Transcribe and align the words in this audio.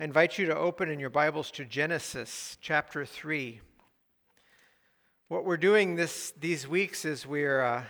I 0.00 0.04
invite 0.04 0.38
you 0.38 0.46
to 0.46 0.56
open 0.56 0.88
in 0.88 0.98
your 0.98 1.10
Bibles 1.10 1.50
to 1.50 1.66
Genesis 1.66 2.56
chapter 2.62 3.04
3. 3.04 3.60
What 5.28 5.44
we're 5.44 5.58
doing 5.58 5.94
this, 5.94 6.32
these 6.40 6.66
weeks 6.66 7.04
is 7.04 7.26
we're 7.26 7.62
uh, 7.62 7.84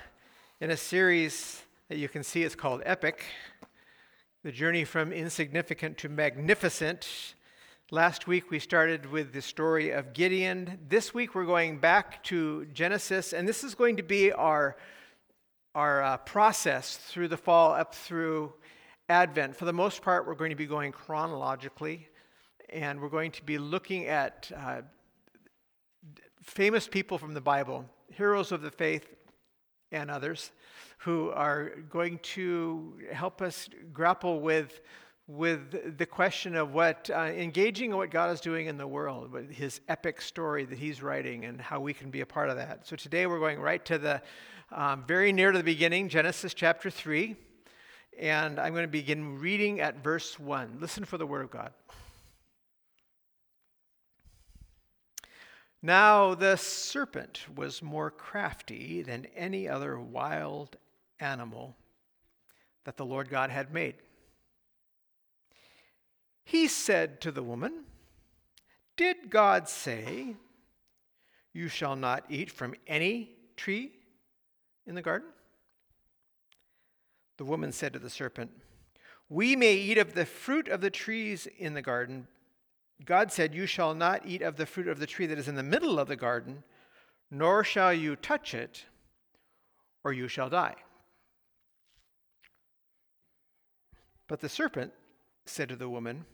in 0.60 0.72
a 0.72 0.76
series 0.76 1.62
that 1.88 1.98
you 1.98 2.08
can 2.08 2.24
see 2.24 2.42
is 2.42 2.56
called 2.56 2.82
Epic 2.84 3.22
The 4.42 4.50
Journey 4.50 4.84
from 4.84 5.12
Insignificant 5.12 5.98
to 5.98 6.08
Magnificent. 6.08 7.36
Last 7.92 8.26
week 8.26 8.50
we 8.50 8.58
started 8.58 9.06
with 9.06 9.32
the 9.32 9.40
story 9.40 9.90
of 9.90 10.12
Gideon. 10.12 10.80
This 10.88 11.14
week 11.14 11.36
we're 11.36 11.46
going 11.46 11.78
back 11.78 12.24
to 12.24 12.66
Genesis, 12.74 13.32
and 13.32 13.46
this 13.46 13.62
is 13.62 13.76
going 13.76 13.98
to 13.98 14.02
be 14.02 14.32
our, 14.32 14.76
our 15.76 16.02
uh, 16.02 16.16
process 16.16 16.96
through 16.96 17.28
the 17.28 17.36
fall 17.36 17.70
up 17.70 17.94
through 17.94 18.52
Advent. 19.10 19.56
For 19.56 19.64
the 19.64 19.72
most 19.72 20.02
part, 20.02 20.24
we're 20.24 20.36
going 20.36 20.50
to 20.50 20.56
be 20.56 20.66
going 20.66 20.92
chronologically, 20.92 22.06
and 22.68 23.00
we're 23.00 23.08
going 23.08 23.32
to 23.32 23.42
be 23.42 23.58
looking 23.58 24.06
at 24.06 24.50
uh, 24.56 24.82
famous 26.44 26.86
people 26.86 27.18
from 27.18 27.34
the 27.34 27.40
Bible, 27.40 27.84
heroes 28.12 28.52
of 28.52 28.62
the 28.62 28.70
faith, 28.70 29.12
and 29.90 30.12
others, 30.12 30.52
who 30.98 31.30
are 31.30 31.70
going 31.90 32.20
to 32.20 32.94
help 33.12 33.42
us 33.42 33.68
grapple 33.92 34.38
with, 34.38 34.80
with 35.26 35.98
the 35.98 36.06
question 36.06 36.54
of 36.54 36.72
what, 36.72 37.10
uh, 37.12 37.22
engaging 37.22 37.90
in 37.90 37.96
what 37.96 38.12
God 38.12 38.32
is 38.32 38.40
doing 38.40 38.68
in 38.68 38.78
the 38.78 38.86
world, 38.86 39.32
with 39.32 39.50
his 39.50 39.80
epic 39.88 40.22
story 40.22 40.64
that 40.66 40.78
he's 40.78 41.02
writing, 41.02 41.46
and 41.46 41.60
how 41.60 41.80
we 41.80 41.92
can 41.92 42.10
be 42.10 42.20
a 42.20 42.26
part 42.26 42.48
of 42.48 42.54
that. 42.58 42.86
So 42.86 42.94
today 42.94 43.26
we're 43.26 43.40
going 43.40 43.58
right 43.58 43.84
to 43.86 43.98
the 43.98 44.22
um, 44.70 45.02
very 45.04 45.32
near 45.32 45.50
to 45.50 45.58
the 45.58 45.64
beginning, 45.64 46.08
Genesis 46.08 46.54
chapter 46.54 46.90
3 46.90 47.34
and 48.18 48.58
I'm 48.58 48.72
going 48.72 48.84
to 48.84 48.88
begin 48.88 49.38
reading 49.38 49.80
at 49.80 50.02
verse 50.02 50.38
1. 50.38 50.78
Listen 50.80 51.04
for 51.04 51.18
the 51.18 51.26
word 51.26 51.42
of 51.42 51.50
God. 51.50 51.72
Now 55.82 56.34
the 56.34 56.56
serpent 56.56 57.46
was 57.54 57.82
more 57.82 58.10
crafty 58.10 59.02
than 59.02 59.26
any 59.34 59.68
other 59.68 59.98
wild 59.98 60.76
animal 61.18 61.76
that 62.84 62.96
the 62.96 63.06
Lord 63.06 63.30
God 63.30 63.50
had 63.50 63.72
made. 63.72 63.94
He 66.44 66.68
said 66.68 67.20
to 67.22 67.30
the 67.30 67.42
woman, 67.42 67.84
Did 68.96 69.30
God 69.30 69.68
say, 69.68 70.34
You 71.52 71.68
shall 71.68 71.96
not 71.96 72.24
eat 72.28 72.50
from 72.50 72.74
any 72.86 73.30
tree 73.56 73.92
in 74.86 74.94
the 74.94 75.02
garden? 75.02 75.28
The 77.40 77.46
woman 77.46 77.72
said 77.72 77.94
to 77.94 77.98
the 77.98 78.10
serpent, 78.10 78.50
We 79.30 79.56
may 79.56 79.72
eat 79.72 79.96
of 79.96 80.12
the 80.12 80.26
fruit 80.26 80.68
of 80.68 80.82
the 80.82 80.90
trees 80.90 81.48
in 81.58 81.72
the 81.72 81.80
garden. 81.80 82.26
God 83.06 83.32
said, 83.32 83.54
You 83.54 83.64
shall 83.64 83.94
not 83.94 84.26
eat 84.26 84.42
of 84.42 84.56
the 84.56 84.66
fruit 84.66 84.88
of 84.88 84.98
the 84.98 85.06
tree 85.06 85.24
that 85.24 85.38
is 85.38 85.48
in 85.48 85.54
the 85.54 85.62
middle 85.62 85.98
of 85.98 86.06
the 86.06 86.16
garden, 86.16 86.64
nor 87.30 87.64
shall 87.64 87.94
you 87.94 88.14
touch 88.14 88.52
it, 88.52 88.84
or 90.04 90.12
you 90.12 90.28
shall 90.28 90.50
die. 90.50 90.74
But 94.28 94.40
the 94.40 94.50
serpent 94.50 94.92
said 95.46 95.70
to 95.70 95.76
the 95.76 95.88
woman, 95.88 96.26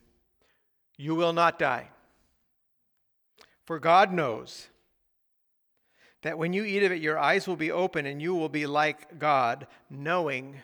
You 0.98 1.14
will 1.14 1.32
not 1.32 1.56
die. 1.56 1.90
For 3.64 3.78
God 3.78 4.12
knows 4.12 4.66
that 6.22 6.36
when 6.36 6.52
you 6.52 6.64
eat 6.64 6.82
of 6.82 6.90
it, 6.90 7.00
your 7.00 7.16
eyes 7.16 7.46
will 7.46 7.54
be 7.54 7.70
open 7.70 8.06
and 8.06 8.20
you 8.20 8.34
will 8.34 8.48
be 8.48 8.66
like 8.66 9.20
God, 9.20 9.68
knowing 9.88 10.56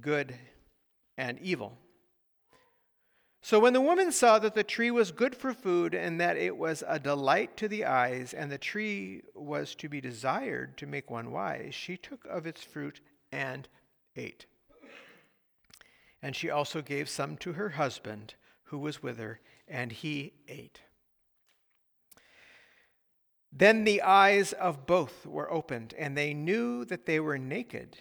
good 0.00 0.34
and 1.16 1.38
evil. 1.40 1.76
So 3.40 3.60
when 3.60 3.72
the 3.72 3.80
woman 3.80 4.12
saw 4.12 4.38
that 4.40 4.54
the 4.54 4.64
tree 4.64 4.90
was 4.90 5.12
good 5.12 5.34
for 5.34 5.54
food 5.54 5.94
and 5.94 6.20
that 6.20 6.36
it 6.36 6.56
was 6.56 6.82
a 6.86 6.98
delight 6.98 7.56
to 7.58 7.68
the 7.68 7.84
eyes 7.84 8.34
and 8.34 8.50
the 8.50 8.58
tree 8.58 9.22
was 9.34 9.74
to 9.76 9.88
be 9.88 10.00
desired 10.00 10.76
to 10.78 10.86
make 10.86 11.10
one 11.10 11.30
wise, 11.30 11.74
she 11.74 11.96
took 11.96 12.24
of 12.26 12.46
its 12.46 12.62
fruit 12.62 13.00
and 13.32 13.68
ate. 14.16 14.46
And 16.20 16.34
she 16.34 16.50
also 16.50 16.82
gave 16.82 17.08
some 17.08 17.36
to 17.38 17.52
her 17.52 17.70
husband 17.70 18.34
who 18.64 18.78
was 18.78 19.02
with 19.02 19.18
her, 19.18 19.40
and 19.66 19.92
he 19.92 20.34
ate. 20.46 20.80
Then 23.50 23.84
the 23.84 24.02
eyes 24.02 24.52
of 24.52 24.86
both 24.86 25.24
were 25.24 25.50
opened, 25.50 25.94
and 25.96 26.16
they 26.16 26.34
knew 26.34 26.84
that 26.86 27.06
they 27.06 27.18
were 27.18 27.38
naked 27.38 27.96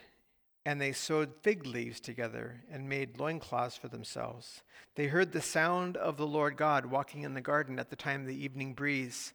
and 0.67 0.81
they 0.81 0.91
sewed 0.91 1.33
fig 1.43 1.65
leaves 1.65 2.01
together 2.01 2.61
and 2.69 2.89
made 2.89 3.17
loincloths 3.17 3.77
for 3.77 3.87
themselves. 3.87 4.63
They 4.95 5.07
heard 5.07 5.31
the 5.31 5.41
sound 5.41 5.95
of 5.95 6.17
the 6.17 6.27
Lord 6.27 6.57
God 6.57 6.87
walking 6.87 7.23
in 7.23 7.33
the 7.33 7.39
garden 7.39 7.79
at 7.79 7.89
the 7.89 7.95
time 7.95 8.19
of 8.19 8.27
the 8.27 8.43
evening 8.43 8.73
breeze, 8.73 9.31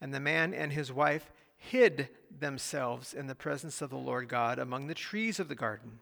and 0.00 0.14
the 0.14 0.20
man 0.20 0.54
and 0.54 0.72
his 0.72 0.92
wife 0.92 1.32
hid 1.56 2.08
themselves 2.30 3.12
in 3.12 3.26
the 3.26 3.34
presence 3.34 3.82
of 3.82 3.90
the 3.90 3.96
Lord 3.96 4.28
God 4.28 4.60
among 4.60 4.86
the 4.86 4.94
trees 4.94 5.40
of 5.40 5.48
the 5.48 5.56
garden. 5.56 5.98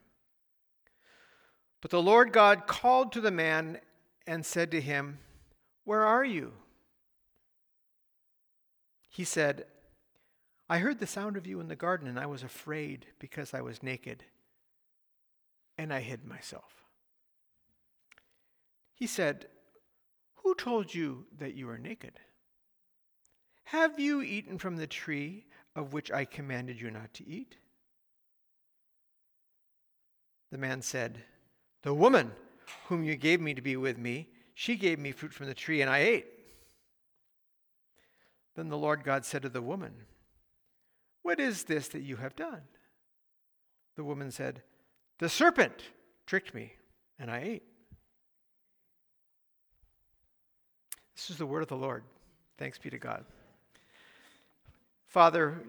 But 1.81 1.91
the 1.91 2.03
Lord 2.03 2.31
God 2.31 2.67
called 2.67 3.11
to 3.13 3.23
the 3.23 3.31
man 3.31 3.79
and 4.27 4.45
said 4.45 4.71
to 4.73 4.83
him, 4.83 5.17
Where 5.85 6.05
are 6.05 6.27
you? 6.27 6.53
He 9.09 9.25
said, 9.25 9.65
I 10.69 10.77
heard 10.77 11.01
the 11.01 11.07
sound 11.07 11.39
of 11.39 11.47
you 11.47 11.59
in 11.61 11.69
the 11.69 11.75
garden, 11.75 12.07
and 12.07 12.21
I 12.21 12.27
was 12.27 12.43
afraid 12.43 13.07
because 13.19 13.55
I 13.55 13.63
was 13.63 13.83
naked 13.83 14.25
and 15.79 15.93
I 15.93 16.01
hid 16.01 16.25
myself. 16.25 16.85
He 18.95 19.07
said, 19.07 19.47
Who 20.37 20.55
told 20.55 20.95
you 20.95 21.27
that 21.39 21.55
you 21.55 21.67
were 21.67 21.79
naked? 21.79 22.21
Have 23.65 23.99
you 23.99 24.23
eaten 24.23 24.59
from 24.59 24.77
the 24.77 24.87
tree 24.87 25.47
of 25.75 25.93
which 25.93 26.13
I 26.13 26.25
commanded 26.25 26.81
you 26.81 26.91
not 26.91 27.13
to 27.15 27.29
eat? 27.29 27.57
The 30.53 30.59
man 30.59 30.83
said, 30.83 31.25
The 31.83 31.95
woman 31.95 32.33
whom 32.87 33.03
you 33.03 33.17
gave 33.17 33.41
me 33.41 33.55
to 33.55 33.63
be 33.63 33.77
with 33.77 33.99
me, 33.99 34.29
she 34.55 34.77
gave 34.77 34.99
me 34.99 35.11
fruit 35.11 35.35
from 35.35 35.47
the 35.47 35.55
tree, 35.55 35.81
and 35.81 35.91
I 35.91 35.99
ate. 35.99 36.27
Then 38.55 38.69
the 38.69 38.79
Lord 38.79 39.03
God 39.03 39.25
said 39.25 39.43
to 39.43 39.49
the 39.49 39.63
woman, 39.63 39.93
What 41.23 41.41
is 41.41 41.65
this 41.65 41.89
that 41.89 42.03
you 42.03 42.17
have 42.17 42.37
done? 42.37 42.63
The 43.97 44.05
woman 44.05 44.31
said, 44.31 44.63
the 45.19 45.29
serpent 45.29 45.75
tricked 46.27 46.55
me, 46.55 46.73
and 47.19 47.31
I 47.31 47.41
ate. 47.41 47.63
This 51.15 51.31
is 51.31 51.39
the 51.39 51.47
word 51.47 51.63
of 51.63 51.69
the 51.69 51.77
Lord. 51.77 52.03
Thanks 52.59 52.79
be 52.79 52.91
to 52.91 52.99
God. 52.99 53.25
Father, 55.07 55.63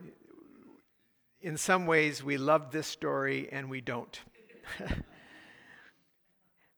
in 1.42 1.58
some 1.58 1.86
ways 1.86 2.24
we 2.24 2.38
love 2.38 2.72
this 2.72 2.88
story 2.88 3.48
and 3.52 3.70
we 3.70 3.80
don't. 3.80 4.20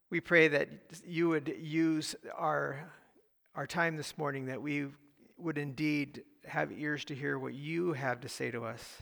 we 0.10 0.20
pray 0.20 0.50
that 0.50 0.70
you 1.06 1.30
would 1.30 1.56
use 1.60 2.16
our, 2.36 2.92
our 3.56 3.66
time 3.66 3.96
this 3.96 4.18
morning, 4.18 4.48
that 4.48 4.62
we 4.62 4.88
would 5.38 5.58
indeed 5.58 6.24
have 6.46 6.72
ears 6.72 7.06
to 7.06 7.16
hear 7.16 7.40
what 7.40 7.54
you 7.54 7.94
have 7.94 8.20
to 8.22 8.30
say 8.30 8.52
to 8.52 8.66
us. 8.66 9.02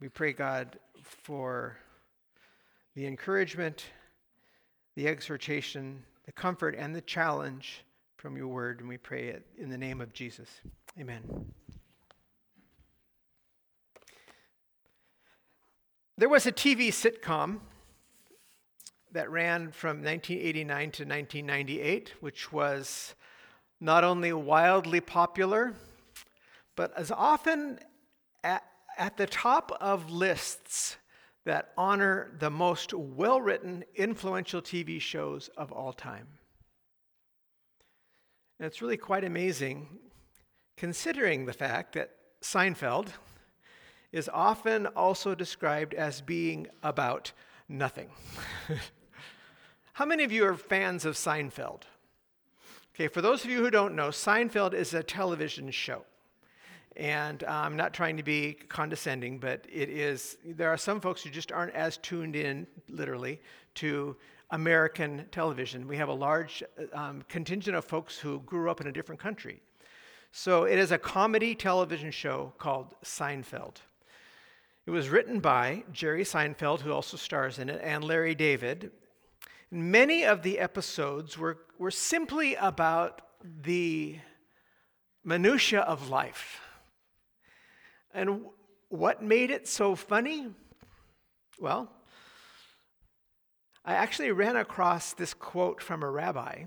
We 0.00 0.08
pray, 0.08 0.32
God, 0.32 0.78
for 1.02 1.76
the 2.96 3.06
encouragement, 3.06 3.84
the 4.96 5.06
exhortation, 5.06 6.02
the 6.24 6.32
comfort, 6.32 6.74
and 6.76 6.96
the 6.96 7.02
challenge 7.02 7.84
from 8.16 8.38
your 8.38 8.48
word. 8.48 8.80
And 8.80 8.88
we 8.88 8.96
pray 8.96 9.28
it 9.28 9.44
in 9.58 9.68
the 9.68 9.76
name 9.76 10.00
of 10.00 10.14
Jesus. 10.14 10.48
Amen. 10.98 11.22
There 16.16 16.30
was 16.30 16.46
a 16.46 16.52
TV 16.52 16.88
sitcom 16.88 17.60
that 19.12 19.30
ran 19.30 19.72
from 19.72 20.02
1989 20.02 20.78
to 20.78 21.04
1998, 21.04 22.14
which 22.20 22.50
was 22.50 23.14
not 23.78 24.04
only 24.04 24.32
wildly 24.32 25.02
popular, 25.02 25.74
but 26.74 26.96
as 26.96 27.10
often 27.10 27.78
at, 28.42 28.64
at 28.96 29.18
the 29.18 29.26
top 29.26 29.70
of 29.82 30.10
lists 30.10 30.96
that 31.46 31.72
honor 31.78 32.32
the 32.40 32.50
most 32.50 32.92
well 32.92 33.40
written, 33.40 33.84
influential 33.94 34.60
TV 34.60 35.00
shows 35.00 35.48
of 35.56 35.72
all 35.72 35.92
time. 35.92 36.26
And 38.58 38.66
it's 38.66 38.82
really 38.82 38.96
quite 38.96 39.24
amazing 39.24 39.88
considering 40.76 41.46
the 41.46 41.52
fact 41.52 41.94
that 41.94 42.10
Seinfeld 42.42 43.08
is 44.12 44.28
often 44.32 44.86
also 44.88 45.34
described 45.34 45.94
as 45.94 46.20
being 46.20 46.66
about 46.82 47.32
nothing. 47.68 48.08
How 49.94 50.04
many 50.04 50.24
of 50.24 50.32
you 50.32 50.44
are 50.46 50.56
fans 50.56 51.04
of 51.04 51.14
Seinfeld? 51.14 51.82
Okay, 52.94 53.08
for 53.08 53.22
those 53.22 53.44
of 53.44 53.50
you 53.50 53.58
who 53.58 53.70
don't 53.70 53.94
know, 53.94 54.08
Seinfeld 54.08 54.74
is 54.74 54.92
a 54.94 55.02
television 55.02 55.70
show. 55.70 56.04
And 56.96 57.44
I'm 57.44 57.76
not 57.76 57.92
trying 57.92 58.16
to 58.16 58.22
be 58.22 58.54
condescending, 58.54 59.38
but 59.38 59.66
it 59.70 59.90
is, 59.90 60.38
there 60.44 60.70
are 60.70 60.78
some 60.78 61.00
folks 61.00 61.22
who 61.22 61.28
just 61.28 61.52
aren't 61.52 61.74
as 61.74 61.98
tuned 61.98 62.34
in, 62.36 62.66
literally, 62.88 63.40
to 63.76 64.16
American 64.50 65.26
television. 65.30 65.86
We 65.86 65.98
have 65.98 66.08
a 66.08 66.14
large 66.14 66.62
um, 66.94 67.22
contingent 67.28 67.76
of 67.76 67.84
folks 67.84 68.16
who 68.16 68.40
grew 68.40 68.70
up 68.70 68.80
in 68.80 68.86
a 68.86 68.92
different 68.92 69.20
country. 69.20 69.60
So 70.32 70.64
it 70.64 70.78
is 70.78 70.90
a 70.90 70.98
comedy 70.98 71.54
television 71.54 72.10
show 72.10 72.52
called 72.58 72.94
Seinfeld. 73.04 73.76
It 74.86 74.90
was 74.90 75.08
written 75.08 75.40
by 75.40 75.82
Jerry 75.92 76.24
Seinfeld, 76.24 76.80
who 76.80 76.92
also 76.92 77.16
stars 77.16 77.58
in 77.58 77.68
it, 77.68 77.80
and 77.82 78.04
Larry 78.04 78.34
David. 78.34 78.90
Many 79.70 80.24
of 80.24 80.42
the 80.42 80.58
episodes 80.60 81.36
were, 81.36 81.58
were 81.78 81.90
simply 81.90 82.54
about 82.54 83.20
the 83.62 84.18
minutiae 85.24 85.80
of 85.80 86.08
life. 86.08 86.60
And 88.16 88.46
what 88.88 89.22
made 89.22 89.50
it 89.50 89.68
so 89.68 89.94
funny? 89.94 90.48
Well, 91.60 91.92
I 93.84 93.92
actually 93.92 94.32
ran 94.32 94.56
across 94.56 95.12
this 95.12 95.34
quote 95.34 95.82
from 95.82 96.02
a 96.02 96.10
rabbi, 96.10 96.64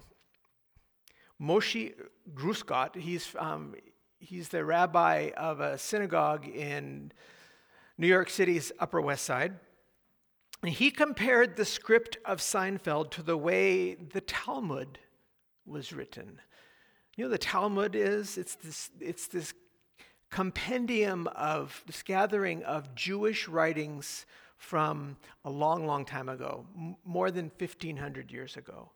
Moshe 1.42 1.92
Grussgott. 2.36 2.96
He's, 2.96 3.36
um, 3.40 3.74
he's 4.19 4.50
the 4.50 4.63
rabbi 4.63 5.31
of 5.36 5.60
a 5.60 5.80
synagogue 5.80 6.48
in 6.48 7.12
New 7.98 8.07
York 8.07 8.30
City's 8.30 8.72
Upper 8.80 9.02
West 9.02 9.25
Side. 9.25 9.56
And 10.62 10.72
he 10.72 10.92
compared 10.92 11.56
the 11.56 11.66
script 11.66 12.18
of 12.25 12.42
Seinfeld 12.42 13.10
to 13.12 13.24
the 13.24 13.38
way 13.38 13.95
the 13.95 14.22
Talmud 14.22 15.00
was 15.66 15.94
written. 15.94 16.42
You 17.18 17.24
know, 17.24 17.31
the 17.31 17.40
Talmud 17.40 17.95
is 17.95 18.38
it's 18.38 18.54
this, 18.54 18.92
it's 19.00 19.28
this 19.28 19.56
compendium 20.30 21.28
of 21.36 21.84
this 21.88 22.04
gathering 22.04 22.64
of 22.64 22.94
Jewish 22.96 23.48
writings 23.48 24.26
from 24.58 25.18
a 25.46 25.50
long, 25.50 25.86
long 25.86 26.06
time 26.06 26.30
ago, 26.30 26.66
m- 26.78 26.96
more 27.06 27.31
than 27.31 27.52
1,500 27.58 28.31
years 28.31 28.58
ago. 28.58 28.92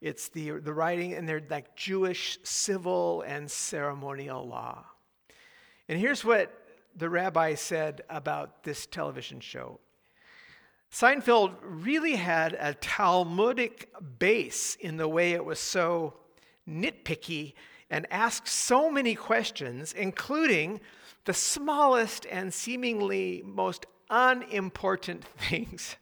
It's 0.00 0.28
the, 0.28 0.50
the 0.50 0.72
writing, 0.72 1.12
and 1.12 1.28
they're 1.28 1.42
like 1.48 1.76
Jewish 1.76 2.38
civil 2.42 3.22
and 3.22 3.48
ceremonial 3.48 4.46
law. 4.46 4.84
And 5.88 6.00
here's 6.00 6.24
what 6.24 6.52
the 6.96 7.08
rabbi 7.08 7.54
said 7.54 8.02
about 8.10 8.64
this 8.64 8.86
television 8.86 9.40
show 9.40 9.78
Seinfeld 10.92 11.54
really 11.62 12.16
had 12.16 12.54
a 12.60 12.74
Talmudic 12.74 13.88
base 14.18 14.76
in 14.78 14.98
the 14.98 15.08
way 15.08 15.32
it 15.32 15.42
was 15.42 15.58
so 15.58 16.12
nitpicky 16.68 17.54
and 17.92 18.06
asked 18.10 18.48
so 18.48 18.90
many 18.90 19.14
questions, 19.14 19.92
including 19.92 20.80
the 21.26 21.34
smallest 21.34 22.26
and 22.30 22.52
seemingly 22.52 23.42
most 23.44 23.84
unimportant 24.08 25.24
things. 25.36 25.96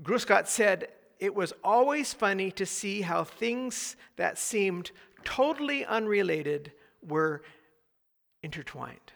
Grussgott 0.00 0.46
said, 0.46 0.88
It 1.18 1.34
was 1.34 1.52
always 1.64 2.14
funny 2.14 2.52
to 2.52 2.64
see 2.64 3.00
how 3.00 3.24
things 3.24 3.96
that 4.14 4.38
seemed 4.38 4.92
totally 5.24 5.84
unrelated 5.84 6.70
were 7.02 7.42
intertwined. 8.44 9.12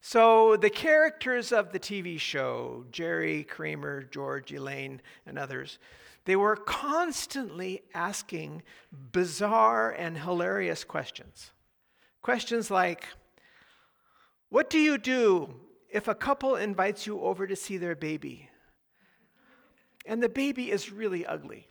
So, 0.00 0.56
the 0.56 0.70
characters 0.70 1.50
of 1.50 1.72
the 1.72 1.80
TV 1.80 2.20
show, 2.20 2.84
Jerry, 2.92 3.42
Kramer, 3.42 4.04
George, 4.04 4.52
Elaine, 4.52 5.02
and 5.26 5.38
others, 5.38 5.78
they 6.28 6.36
were 6.36 6.56
constantly 6.56 7.82
asking 7.94 8.62
bizarre 9.12 9.90
and 9.90 10.18
hilarious 10.18 10.84
questions. 10.84 11.52
Questions 12.20 12.70
like, 12.70 13.06
What 14.50 14.68
do 14.68 14.78
you 14.78 14.98
do 14.98 15.54
if 15.88 16.06
a 16.06 16.14
couple 16.14 16.54
invites 16.54 17.06
you 17.06 17.18
over 17.22 17.46
to 17.46 17.56
see 17.56 17.78
their 17.78 17.96
baby 17.96 18.50
and 20.04 20.22
the 20.22 20.28
baby 20.28 20.70
is 20.70 20.92
really 20.92 21.24
ugly? 21.24 21.66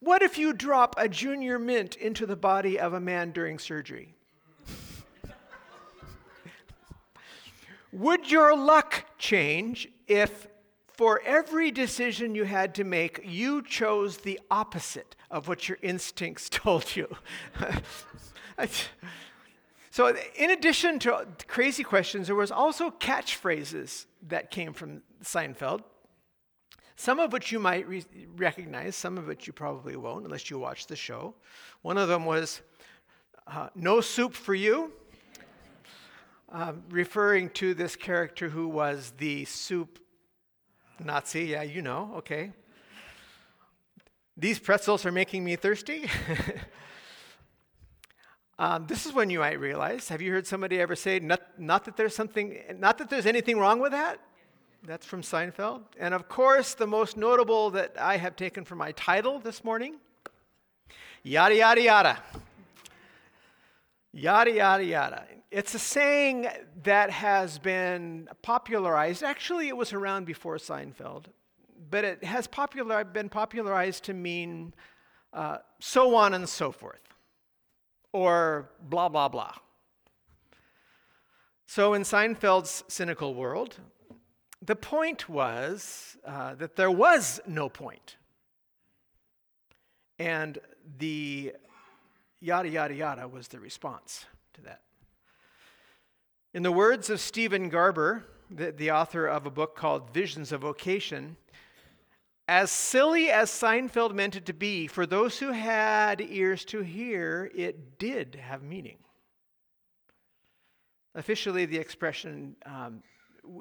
what 0.00 0.20
if 0.20 0.36
you 0.36 0.52
drop 0.52 0.94
a 0.98 1.08
junior 1.08 1.58
mint 1.58 1.96
into 1.96 2.26
the 2.26 2.36
body 2.36 2.78
of 2.78 2.92
a 2.92 3.00
man 3.00 3.30
during 3.30 3.58
surgery? 3.58 4.14
Would 7.92 8.30
your 8.30 8.54
luck 8.54 9.06
change 9.16 9.88
if, 10.06 10.48
for 10.98 11.22
every 11.24 11.70
decision 11.70 12.34
you 12.34 12.42
had 12.42 12.74
to 12.74 12.82
make, 12.82 13.20
you 13.24 13.62
chose 13.62 14.16
the 14.16 14.40
opposite 14.50 15.14
of 15.30 15.46
what 15.46 15.68
your 15.68 15.78
instincts 15.80 16.48
told 16.50 16.96
you? 16.96 17.06
so, 19.92 20.12
in 20.34 20.50
addition 20.50 20.98
to 20.98 21.24
crazy 21.46 21.84
questions, 21.84 22.26
there 22.26 22.34
was 22.34 22.50
also 22.50 22.90
catchphrases 22.90 24.06
that 24.26 24.50
came 24.50 24.72
from 24.72 25.02
Seinfeld. 25.22 25.82
Some 26.96 27.20
of 27.20 27.32
which 27.32 27.52
you 27.52 27.60
might 27.60 27.86
re- 27.86 28.04
recognize, 28.34 28.96
some 28.96 29.18
of 29.18 29.28
which 29.28 29.46
you 29.46 29.52
probably 29.52 29.94
won't 29.94 30.24
unless 30.24 30.50
you 30.50 30.58
watch 30.58 30.88
the 30.88 30.96
show. 30.96 31.32
One 31.82 31.96
of 31.96 32.08
them 32.08 32.24
was, 32.24 32.60
uh, 33.46 33.68
No 33.76 34.00
soup 34.00 34.34
for 34.34 34.54
you. 34.54 34.90
Um, 36.48 36.82
referring 36.90 37.50
to 37.50 37.72
this 37.72 37.94
character 37.94 38.48
who 38.48 38.66
was 38.66 39.12
the 39.18 39.44
soup 39.44 40.00
Nazi. 41.00 41.44
Yeah, 41.44 41.62
you 41.62 41.82
know, 41.82 42.12
okay. 42.18 42.52
These 44.36 44.58
pretzels 44.58 45.04
are 45.04 45.12
making 45.12 45.44
me 45.44 45.56
thirsty. 45.56 46.08
um, 48.58 48.86
this 48.86 49.06
is 49.06 49.12
when 49.12 49.30
you 49.30 49.40
might 49.40 49.58
realize. 49.58 50.08
Have 50.08 50.22
you 50.22 50.30
heard 50.30 50.46
somebody 50.46 50.80
ever 50.80 50.94
say, 50.94 51.18
not, 51.18 51.40
not 51.58 51.84
that 51.86 51.96
there's 51.96 52.14
something, 52.14 52.58
not 52.78 52.98
that 52.98 53.10
there's 53.10 53.26
anything 53.26 53.58
wrong 53.58 53.80
with 53.80 53.92
that? 53.92 54.20
That's 54.84 55.04
from 55.04 55.22
Seinfeld. 55.22 55.82
And 55.98 56.14
of 56.14 56.28
course, 56.28 56.74
the 56.74 56.86
most 56.86 57.16
notable 57.16 57.70
that 57.70 57.96
I 58.00 58.16
have 58.16 58.36
taken 58.36 58.64
from 58.64 58.78
my 58.78 58.92
title 58.92 59.40
this 59.40 59.64
morning 59.64 59.96
yada, 61.22 61.54
yada, 61.54 61.80
yada. 61.82 62.18
Yada, 64.12 64.50
yada, 64.50 64.84
yada. 64.84 65.24
It's 65.50 65.74
a 65.74 65.78
saying 65.78 66.46
that 66.82 67.10
has 67.10 67.58
been 67.58 68.28
popularized. 68.42 69.22
Actually, 69.22 69.68
it 69.68 69.76
was 69.76 69.92
around 69.92 70.24
before 70.24 70.56
Seinfeld, 70.56 71.26
but 71.90 72.04
it 72.04 72.24
has 72.24 72.46
popular, 72.46 73.04
been 73.04 73.28
popularized 73.28 74.04
to 74.04 74.14
mean 74.14 74.74
uh, 75.32 75.58
so 75.78 76.16
on 76.16 76.34
and 76.34 76.48
so 76.48 76.72
forth, 76.72 77.14
or 78.12 78.70
blah, 78.80 79.08
blah, 79.08 79.28
blah. 79.28 79.52
So, 81.66 81.92
in 81.92 82.02
Seinfeld's 82.02 82.82
cynical 82.88 83.34
world, 83.34 83.76
the 84.62 84.74
point 84.74 85.28
was 85.28 86.16
uh, 86.26 86.54
that 86.54 86.76
there 86.76 86.90
was 86.90 87.40
no 87.46 87.68
point. 87.68 88.16
And 90.18 90.58
the 90.98 91.52
yada, 92.40 92.68
yada, 92.68 92.94
yada 92.94 93.28
was 93.28 93.48
the 93.48 93.60
response 93.60 94.26
to 94.54 94.62
that. 94.62 94.82
In 96.54 96.62
the 96.62 96.72
words 96.72 97.10
of 97.10 97.20
Steven 97.20 97.68
Garber, 97.68 98.24
the, 98.50 98.72
the 98.72 98.90
author 98.90 99.26
of 99.26 99.46
a 99.46 99.50
book 99.50 99.76
called 99.76 100.10
Visions 100.10 100.52
of 100.52 100.62
Vocation, 100.62 101.36
as 102.48 102.70
silly 102.70 103.30
as 103.30 103.50
Seinfeld 103.50 104.14
meant 104.14 104.34
it 104.34 104.46
to 104.46 104.54
be, 104.54 104.86
for 104.86 105.04
those 105.04 105.38
who 105.38 105.52
had 105.52 106.22
ears 106.22 106.64
to 106.66 106.80
hear, 106.80 107.50
it 107.54 107.98
did 107.98 108.36
have 108.36 108.62
meaning. 108.62 108.96
Officially, 111.14 111.66
the 111.66 111.76
expression, 111.76 112.56
um, 112.64 113.02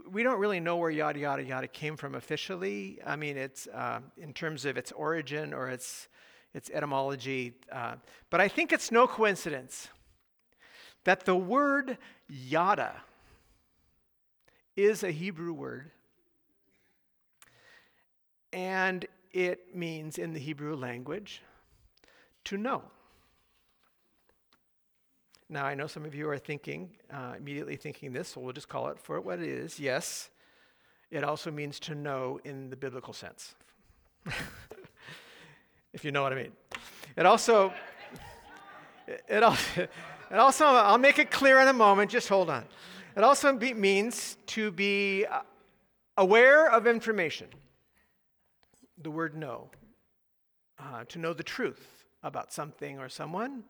we 0.09 0.23
don't 0.23 0.39
really 0.39 0.61
know 0.61 0.77
where 0.77 0.89
yada, 0.89 1.19
yada, 1.19 1.43
yada 1.43 1.67
came 1.67 1.97
from 1.97 2.15
officially. 2.15 2.99
I 3.05 3.17
mean, 3.17 3.35
it's 3.35 3.67
uh, 3.67 3.99
in 4.15 4.31
terms 4.31 4.63
of 4.63 4.77
its 4.77 4.93
origin 4.93 5.53
or 5.53 5.69
its, 5.69 6.07
its 6.53 6.69
etymology. 6.69 7.53
Uh, 7.71 7.95
but 8.29 8.41
I 8.41 8.47
think 8.47 8.71
it's 8.71 8.91
no 8.91 9.07
coincidence 9.07 9.89
that 11.03 11.25
the 11.25 11.35
word 11.35 11.97
yada 12.27 13.01
is 14.75 15.03
a 15.03 15.11
Hebrew 15.11 15.53
word, 15.53 15.91
and 18.51 19.05
it 19.31 19.75
means 19.75 20.17
in 20.17 20.33
the 20.33 20.39
Hebrew 20.39 20.75
language 20.75 21.41
to 22.45 22.57
know. 22.57 22.83
Now, 25.49 25.65
I 25.65 25.75
know 25.75 25.87
some 25.87 26.03
of 26.03 26.13
you 26.13 26.29
are 26.29 26.37
thinking, 26.37 26.89
uh, 27.11 27.35
immediately 27.37 27.77
thinking 27.77 28.11
this, 28.11 28.29
so 28.29 28.41
we'll 28.41 28.51
just 28.51 28.67
call 28.67 28.89
it 28.89 28.99
for 28.99 29.21
what 29.21 29.39
it 29.39 29.47
is. 29.47 29.79
Yes, 29.79 30.29
it 31.09 31.23
also 31.23 31.51
means 31.51 31.79
to 31.81 31.95
know 31.95 32.39
in 32.43 32.69
the 32.69 32.75
biblical 32.75 33.13
sense, 33.13 33.55
if 35.97 36.05
you 36.05 36.11
know 36.11 36.21
what 36.21 36.31
I 36.31 36.35
mean. 36.35 36.51
It 37.17 37.25
also, 37.25 37.73
it 39.27 39.41
also, 39.41 39.81
it 40.31 40.37
also, 40.37 40.65
I'll 40.65 40.99
make 40.99 41.17
it 41.17 41.31
clear 41.31 41.59
in 41.59 41.67
a 41.67 41.73
moment, 41.73 42.11
just 42.11 42.29
hold 42.29 42.51
on. 42.51 42.65
It 43.15 43.23
also 43.23 43.51
be, 43.57 43.73
means 43.73 44.37
to 44.47 44.69
be 44.69 45.25
uh, 45.25 45.39
aware 46.15 46.69
of 46.69 46.85
information. 46.85 47.47
The 49.01 49.09
word 49.09 49.35
know. 49.35 49.71
Uh, 50.77 51.03
to 51.05 51.17
know 51.17 51.33
the 51.33 51.41
truth 51.41 52.05
about 52.21 52.53
something 52.53 52.99
or 52.99 53.09
someone. 53.09 53.63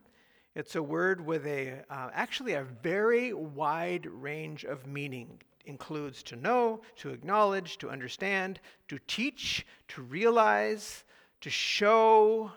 It's 0.54 0.76
a 0.76 0.84
word 0.84 1.26
with 1.26 1.46
a, 1.48 1.82
uh, 1.90 2.10
actually 2.14 2.56
a 2.56 2.66
very 2.84 3.32
wide 3.32 4.06
range 4.06 4.66
of 4.66 4.86
meaning 4.86 5.42
includes 5.64 6.24
to 6.24 6.36
know, 6.36 6.82
to 6.98 7.12
acknowledge, 7.12 7.78
to 7.78 7.90
understand, 7.90 8.60
to 8.90 9.00
teach, 9.08 9.66
to 9.88 10.02
realize, 10.02 11.06
to 11.42 11.50
show, 11.50 12.52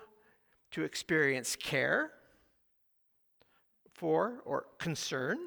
to 0.71 0.85
experience 0.85 1.57
care 1.57 2.13
for 3.93 4.41
or 4.45 4.67
concern, 4.79 5.39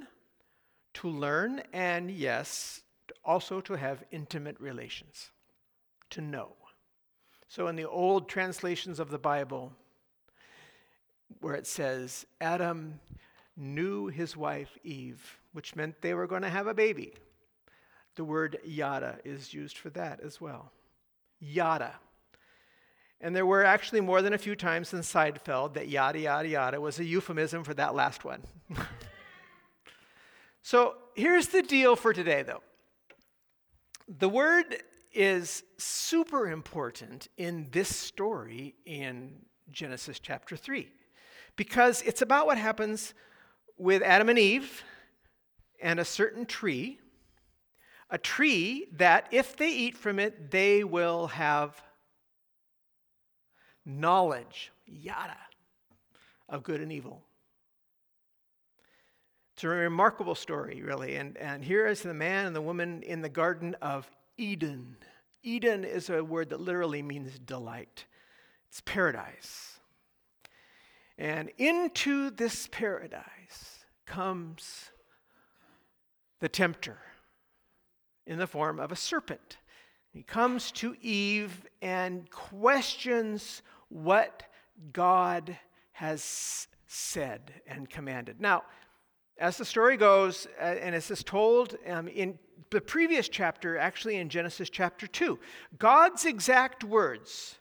to 0.93 1.09
learn, 1.09 1.61
and 1.73 2.11
yes, 2.11 2.81
also 3.25 3.59
to 3.61 3.73
have 3.73 4.03
intimate 4.11 4.59
relations, 4.59 5.31
to 6.11 6.21
know. 6.21 6.53
So 7.47 7.67
in 7.67 7.75
the 7.75 7.87
old 7.87 8.29
translations 8.29 8.99
of 8.99 9.09
the 9.09 9.17
Bible, 9.17 9.73
where 11.39 11.55
it 11.55 11.67
says, 11.67 12.25
Adam 12.41 12.99
knew 13.55 14.07
his 14.07 14.35
wife 14.37 14.77
Eve, 14.83 15.39
which 15.51 15.75
meant 15.75 16.01
they 16.01 16.13
were 16.13 16.27
going 16.27 16.41
to 16.41 16.49
have 16.49 16.67
a 16.67 16.73
baby. 16.73 17.13
The 18.15 18.23
word 18.23 18.59
yada 18.63 19.17
is 19.23 19.53
used 19.53 19.77
for 19.77 19.89
that 19.91 20.19
as 20.21 20.39
well. 20.39 20.71
Yada. 21.39 21.93
And 23.23 23.33
there 23.33 23.45
were 23.45 23.63
actually 23.63 24.01
more 24.01 24.21
than 24.21 24.33
a 24.33 24.37
few 24.37 24.53
times 24.53 24.93
in 24.93 24.99
Seinfeld 24.99 25.75
that 25.75 25.87
yada, 25.87 26.19
yada, 26.19 26.49
yada 26.49 26.81
was 26.81 26.99
a 26.99 27.05
euphemism 27.05 27.63
for 27.63 27.73
that 27.75 27.95
last 27.95 28.25
one. 28.25 28.43
so 30.61 30.95
here's 31.15 31.47
the 31.47 31.61
deal 31.61 31.95
for 31.95 32.11
today, 32.11 32.43
though. 32.43 32.61
The 34.09 34.27
word 34.27 34.75
is 35.13 35.63
super 35.77 36.51
important 36.51 37.29
in 37.37 37.69
this 37.71 37.95
story 37.95 38.75
in 38.85 39.45
Genesis 39.71 40.19
chapter 40.19 40.57
3 40.57 40.91
because 41.55 42.01
it's 42.01 42.21
about 42.21 42.45
what 42.45 42.57
happens 42.57 43.13
with 43.77 44.01
Adam 44.01 44.27
and 44.27 44.37
Eve 44.37 44.83
and 45.81 45.97
a 45.97 46.05
certain 46.05 46.45
tree, 46.45 46.99
a 48.09 48.17
tree 48.17 48.87
that 48.97 49.29
if 49.31 49.55
they 49.55 49.71
eat 49.71 49.95
from 49.95 50.19
it, 50.19 50.51
they 50.51 50.83
will 50.83 51.27
have 51.27 51.81
knowledge, 53.85 54.71
yada, 54.85 55.37
of 56.49 56.63
good 56.63 56.81
and 56.81 56.91
evil. 56.91 57.21
It's 59.53 59.63
a 59.63 59.67
remarkable 59.67 60.35
story, 60.35 60.81
really. 60.81 61.15
And, 61.15 61.37
and 61.37 61.63
here 61.63 61.85
is 61.85 62.01
the 62.01 62.13
man 62.13 62.47
and 62.47 62.55
the 62.55 62.61
woman 62.61 63.03
in 63.03 63.21
the 63.21 63.29
Garden 63.29 63.75
of 63.81 64.09
Eden. 64.37 64.97
Eden 65.43 65.83
is 65.83 66.09
a 66.09 66.23
word 66.23 66.49
that 66.49 66.59
literally 66.59 67.01
means 67.01 67.37
delight, 67.37 68.05
it's 68.67 68.81
paradise. 68.81 69.79
And 71.17 71.51
into 71.59 72.31
this 72.31 72.67
paradise 72.71 73.85
comes 74.05 74.89
the 76.39 76.49
tempter 76.49 76.97
in 78.25 78.39
the 78.39 78.47
form 78.47 78.79
of 78.79 78.91
a 78.91 78.95
serpent. 78.95 79.57
He 80.13 80.21
comes 80.21 80.71
to 80.73 80.95
Eve 81.01 81.65
and 81.81 82.29
questions 82.29 83.63
what 83.89 84.43
God 84.93 85.57
has 85.93 86.67
said 86.85 87.51
and 87.65 87.89
commanded. 87.89 88.39
Now, 88.39 88.63
as 89.39 89.57
the 89.57 89.65
story 89.65 89.97
goes, 89.97 90.47
uh, 90.61 90.65
and 90.65 90.93
as 90.93 91.09
is 91.09 91.23
told 91.23 91.75
um, 91.87 92.07
in 92.07 92.37
the 92.69 92.79
previous 92.79 93.27
chapter, 93.27 93.77
actually 93.79 94.17
in 94.17 94.29
Genesis 94.29 94.69
chapter 94.69 95.07
2, 95.07 95.39
God's 95.79 96.25
exact 96.25 96.83
words 96.83 97.55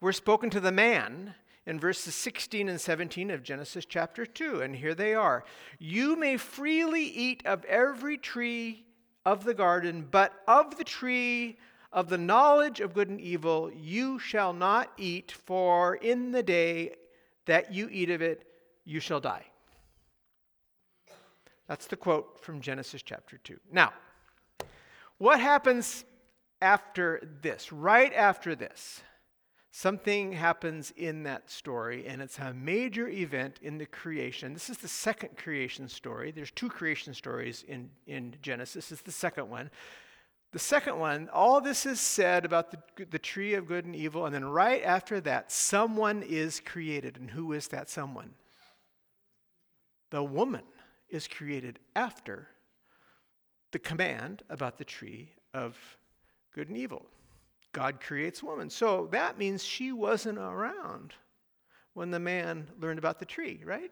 were 0.00 0.12
spoken 0.12 0.50
to 0.50 0.60
the 0.60 0.70
man 0.70 1.34
in 1.66 1.80
verses 1.80 2.14
16 2.14 2.68
and 2.68 2.80
17 2.80 3.30
of 3.32 3.42
Genesis 3.42 3.84
chapter 3.84 4.24
2. 4.24 4.62
And 4.62 4.76
here 4.76 4.94
they 4.94 5.14
are 5.14 5.44
You 5.80 6.14
may 6.14 6.36
freely 6.36 7.02
eat 7.02 7.44
of 7.44 7.64
every 7.64 8.18
tree 8.18 8.86
of 9.26 9.44
the 9.44 9.52
garden, 9.52 10.06
but 10.10 10.32
of 10.46 10.78
the 10.78 10.84
tree 10.84 11.58
of 11.92 12.08
the 12.08 12.18
knowledge 12.18 12.80
of 12.80 12.94
good 12.94 13.08
and 13.08 13.20
evil 13.20 13.70
you 13.74 14.18
shall 14.18 14.52
not 14.52 14.92
eat, 14.96 15.32
for 15.32 15.96
in 15.96 16.30
the 16.30 16.42
day 16.42 16.94
that 17.46 17.72
you 17.72 17.88
eat 17.90 18.10
of 18.10 18.22
it, 18.22 18.46
you 18.84 19.00
shall 19.00 19.20
die. 19.20 19.44
That's 21.66 21.86
the 21.86 21.96
quote 21.96 22.38
from 22.40 22.60
Genesis 22.60 23.02
chapter 23.02 23.38
2. 23.38 23.58
Now, 23.72 23.92
what 25.18 25.40
happens 25.40 26.04
after 26.62 27.20
this? 27.42 27.72
Right 27.72 28.12
after 28.14 28.54
this, 28.54 29.00
something 29.76 30.32
happens 30.32 30.90
in 30.96 31.24
that 31.24 31.50
story, 31.50 32.06
and 32.06 32.22
it's 32.22 32.38
a 32.38 32.54
major 32.54 33.08
event 33.08 33.58
in 33.60 33.76
the 33.76 33.84
creation. 33.84 34.54
This 34.54 34.70
is 34.70 34.78
the 34.78 34.88
second 34.88 35.36
creation 35.36 35.86
story. 35.86 36.30
There's 36.30 36.50
two 36.50 36.70
creation 36.70 37.12
stories 37.12 37.62
in, 37.68 37.90
in 38.06 38.34
Genesis. 38.40 38.90
Is 38.90 39.02
the 39.02 39.12
second 39.12 39.50
one. 39.50 39.70
The 40.52 40.58
second 40.58 40.98
one, 40.98 41.28
all 41.30 41.60
this 41.60 41.84
is 41.84 42.00
said 42.00 42.46
about 42.46 42.70
the, 42.70 43.04
the 43.04 43.18
tree 43.18 43.52
of 43.52 43.66
good 43.66 43.84
and 43.84 43.94
evil, 43.94 44.24
and 44.24 44.34
then 44.34 44.46
right 44.46 44.82
after 44.82 45.20
that, 45.20 45.52
someone 45.52 46.22
is 46.22 46.62
created. 46.64 47.18
And 47.18 47.30
who 47.30 47.52
is 47.52 47.68
that 47.68 47.90
someone? 47.90 48.30
The 50.10 50.24
woman 50.24 50.64
is 51.10 51.28
created 51.28 51.80
after 51.94 52.48
the 53.72 53.78
command 53.78 54.42
about 54.48 54.78
the 54.78 54.86
tree 54.86 55.32
of 55.52 55.76
good 56.54 56.70
and 56.70 56.78
evil. 56.78 57.04
God 57.76 58.00
creates 58.00 58.42
woman. 58.42 58.70
So 58.70 59.06
that 59.12 59.36
means 59.36 59.62
she 59.62 59.92
wasn't 59.92 60.38
around 60.38 61.12
when 61.92 62.10
the 62.10 62.18
man 62.18 62.68
learned 62.80 62.98
about 62.98 63.18
the 63.18 63.26
tree, 63.26 63.60
right? 63.66 63.90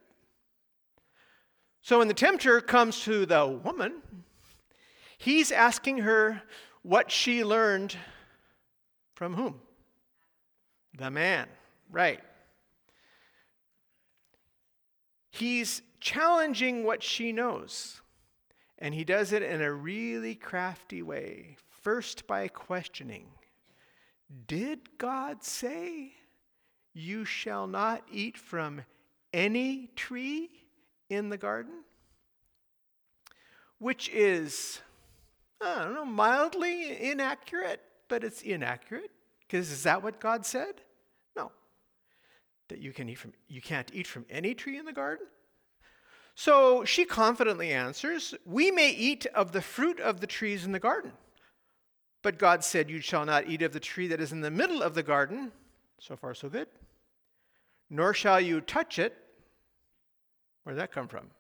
So 1.82 1.98
when 1.98 2.08
the 2.08 2.14
tempter 2.14 2.62
comes 2.62 3.02
to 3.02 3.26
the 3.26 3.46
woman, 3.46 4.00
he's 5.18 5.52
asking 5.52 5.98
her 5.98 6.40
what 6.80 7.10
she 7.10 7.44
learned 7.44 7.94
from 9.16 9.34
whom? 9.34 9.60
The 10.96 11.10
man, 11.10 11.46
right. 11.90 12.20
He's 15.30 15.82
challenging 16.00 16.84
what 16.84 17.02
she 17.02 17.32
knows. 17.32 18.00
And 18.78 18.94
he 18.94 19.04
does 19.04 19.32
it 19.32 19.42
in 19.42 19.60
a 19.60 19.70
really 19.70 20.34
crafty 20.34 21.02
way. 21.02 21.58
First, 21.82 22.26
by 22.26 22.48
questioning 22.48 23.26
Did 24.46 24.98
God 24.98 25.44
say, 25.44 26.12
You 26.92 27.24
shall 27.24 27.66
not 27.66 28.02
eat 28.10 28.36
from 28.36 28.82
any 29.32 29.90
tree 29.96 30.50
in 31.08 31.28
the 31.28 31.36
garden? 31.36 31.84
Which 33.78 34.08
is, 34.08 34.80
I 35.60 35.84
don't 35.84 35.94
know, 35.94 36.04
mildly 36.04 37.10
inaccurate, 37.10 37.80
but 38.08 38.24
it's 38.24 38.42
inaccurate. 38.42 39.10
Because 39.40 39.70
is 39.70 39.82
that 39.82 40.02
what 40.02 40.20
God 40.20 40.46
said? 40.46 40.82
No. 41.36 41.52
That 42.68 42.78
you 42.78 42.92
can 42.92 43.08
eat 43.08 43.18
from 43.18 43.32
you 43.48 43.60
can't 43.60 43.90
eat 43.94 44.06
from 44.06 44.24
any 44.30 44.54
tree 44.54 44.78
in 44.78 44.84
the 44.84 44.92
garden? 44.92 45.26
So 46.34 46.84
she 46.84 47.04
confidently 47.04 47.70
answers, 47.72 48.34
We 48.44 48.70
may 48.70 48.90
eat 48.90 49.26
of 49.26 49.52
the 49.52 49.62
fruit 49.62 50.00
of 50.00 50.20
the 50.20 50.26
trees 50.26 50.64
in 50.64 50.72
the 50.72 50.80
garden. 50.80 51.12
But 52.24 52.38
God 52.38 52.64
said, 52.64 52.90
You 52.90 53.00
shall 53.00 53.24
not 53.24 53.48
eat 53.48 53.62
of 53.62 53.72
the 53.72 53.78
tree 53.78 54.08
that 54.08 54.20
is 54.20 54.32
in 54.32 54.40
the 54.40 54.50
middle 54.50 54.82
of 54.82 54.94
the 54.94 55.04
garden. 55.04 55.52
So 56.00 56.16
far, 56.16 56.34
so 56.34 56.48
good. 56.48 56.66
Nor 57.88 58.12
shall 58.14 58.40
you 58.40 58.60
touch 58.60 58.98
it. 58.98 59.16
Where 60.64 60.74
did 60.74 60.80
that 60.80 60.90
come 60.90 61.06
from? 61.06 61.30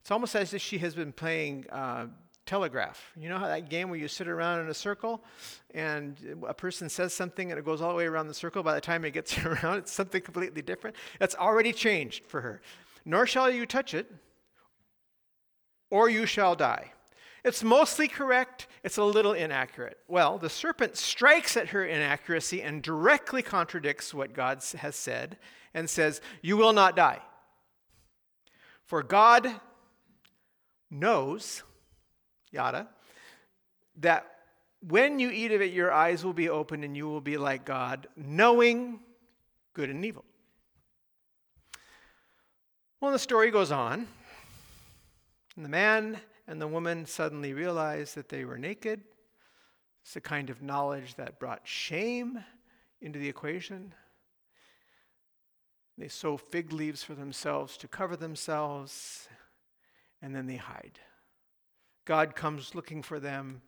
It's 0.00 0.10
almost 0.10 0.34
as 0.34 0.54
if 0.54 0.62
she 0.62 0.78
has 0.78 0.94
been 0.94 1.12
playing 1.12 1.66
uh, 1.70 2.06
telegraph. 2.46 3.12
You 3.20 3.28
know 3.28 3.38
how 3.38 3.48
that 3.48 3.68
game 3.68 3.90
where 3.90 3.98
you 3.98 4.08
sit 4.08 4.28
around 4.28 4.60
in 4.60 4.68
a 4.68 4.74
circle 4.74 5.22
and 5.74 6.16
a 6.48 6.54
person 6.54 6.88
says 6.88 7.12
something 7.12 7.50
and 7.50 7.58
it 7.58 7.64
goes 7.66 7.82
all 7.82 7.90
the 7.90 7.96
way 7.96 8.06
around 8.06 8.28
the 8.28 8.34
circle. 8.34 8.62
By 8.62 8.74
the 8.74 8.80
time 8.80 9.04
it 9.04 9.10
gets 9.10 9.36
around, 9.44 9.76
it's 9.76 9.92
something 9.92 10.22
completely 10.22 10.62
different. 10.62 10.96
It's 11.20 11.34
already 11.34 11.74
changed 11.74 12.24
for 12.24 12.40
her 12.40 12.62
nor 13.04 13.26
shall 13.26 13.50
you 13.50 13.66
touch 13.66 13.94
it, 13.94 14.10
or 15.90 16.08
you 16.08 16.26
shall 16.26 16.54
die. 16.54 16.92
It's 17.44 17.64
mostly 17.64 18.06
correct, 18.06 18.68
it's 18.84 18.98
a 18.98 19.04
little 19.04 19.32
inaccurate. 19.32 19.98
Well, 20.06 20.38
the 20.38 20.48
serpent 20.48 20.96
strikes 20.96 21.56
at 21.56 21.70
her 21.70 21.84
inaccuracy 21.84 22.62
and 22.62 22.82
directly 22.82 23.42
contradicts 23.42 24.14
what 24.14 24.32
God 24.32 24.62
has 24.78 24.94
said 24.94 25.38
and 25.74 25.90
says, 25.90 26.20
You 26.40 26.56
will 26.56 26.72
not 26.72 26.94
die. 26.94 27.20
For 28.84 29.02
God 29.02 29.48
knows, 30.88 31.64
yada, 32.52 32.88
that 33.96 34.26
when 34.86 35.18
you 35.18 35.30
eat 35.30 35.52
of 35.52 35.62
it, 35.62 35.72
your 35.72 35.92
eyes 35.92 36.24
will 36.24 36.32
be 36.32 36.48
opened 36.48 36.84
and 36.84 36.96
you 36.96 37.08
will 37.08 37.20
be 37.20 37.38
like 37.38 37.64
God, 37.64 38.06
knowing 38.16 39.00
good 39.74 39.90
and 39.90 40.04
evil. 40.04 40.24
Well, 43.00 43.10
the 43.10 43.18
story 43.18 43.50
goes 43.50 43.72
on. 43.72 44.06
And 45.56 45.64
the 45.64 45.68
man 45.68 46.18
and 46.46 46.60
the 46.60 46.68
woman 46.68 47.06
suddenly 47.06 47.52
realized 47.52 48.14
that 48.16 48.28
they 48.28 48.44
were 48.44 48.58
naked. 48.58 49.02
It's 50.02 50.16
a 50.16 50.20
kind 50.20 50.50
of 50.50 50.62
knowledge 50.62 51.14
that 51.14 51.38
brought 51.38 51.60
shame 51.64 52.42
into 53.00 53.18
the 53.18 53.28
equation. 53.28 53.94
They 55.96 56.08
sew 56.08 56.36
fig 56.36 56.72
leaves 56.72 57.02
for 57.02 57.14
themselves 57.14 57.76
to 57.78 57.88
cover 57.88 58.16
themselves, 58.16 59.28
and 60.20 60.34
then 60.34 60.46
they 60.46 60.56
hide. 60.56 60.98
God 62.04 62.34
comes 62.34 62.74
looking 62.74 63.02
for 63.02 63.20
them. 63.20 63.62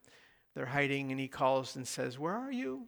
They're 0.55 0.67
hiding, 0.67 1.11
and 1.11 1.21
he 1.21 1.29
calls 1.29 1.77
and 1.77 1.87
says, 1.87 2.19
Where 2.19 2.35
are 2.35 2.51
you? 2.51 2.87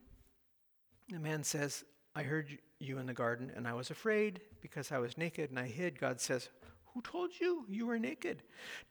The 1.09 1.21
man 1.21 1.45
says, 1.45 1.85
I 2.15 2.23
heard 2.23 2.59
you 2.81 2.99
in 2.99 3.07
the 3.07 3.13
garden, 3.13 3.53
and 3.55 3.69
I 3.69 3.75
was 3.75 3.91
afraid 3.91 4.41
because 4.61 4.91
I 4.91 4.99
was 4.99 5.17
naked 5.17 5.51
and 5.51 5.59
I 5.59 5.67
hid. 5.67 6.01
God 6.01 6.21
says, 6.21 6.49
Who 6.97 7.03
told 7.03 7.33
you 7.39 7.67
you 7.69 7.85
were 7.85 7.99
naked? 7.99 8.43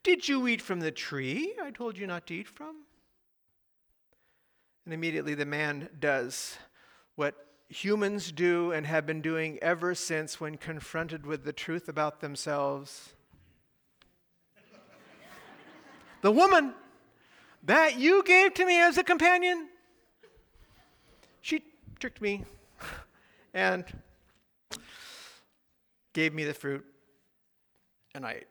Did 0.03 0.29
you 0.29 0.47
eat 0.47 0.61
from 0.61 0.79
the 0.79 0.91
tree 0.91 1.55
I 1.59 1.71
told 1.71 1.97
you 1.97 2.05
not 2.05 2.27
to 2.27 2.35
eat 2.35 2.47
from? 2.47 2.83
And 4.85 4.93
immediately 4.93 5.33
the 5.33 5.47
man 5.47 5.89
does 5.99 6.59
what 7.15 7.33
humans 7.67 8.31
do 8.31 8.71
and 8.71 8.85
have 8.85 9.07
been 9.07 9.21
doing 9.21 9.57
ever 9.59 9.95
since 9.95 10.39
when 10.39 10.55
confronted 10.57 11.25
with 11.25 11.45
the 11.45 11.51
truth 11.51 11.89
about 11.89 12.19
themselves. 12.19 13.13
the 16.21 16.31
woman 16.31 16.75
that 17.63 17.97
you 17.97 18.21
gave 18.23 18.53
to 18.53 18.67
me 18.67 18.79
as 18.79 18.99
a 18.99 19.03
companion, 19.03 19.67
she 21.41 21.63
tricked 21.99 22.21
me 22.21 22.45
and 23.55 23.83
gave 26.13 26.35
me 26.35 26.43
the 26.43 26.53
fruit, 26.53 26.85
and 28.15 28.25
I. 28.25 28.41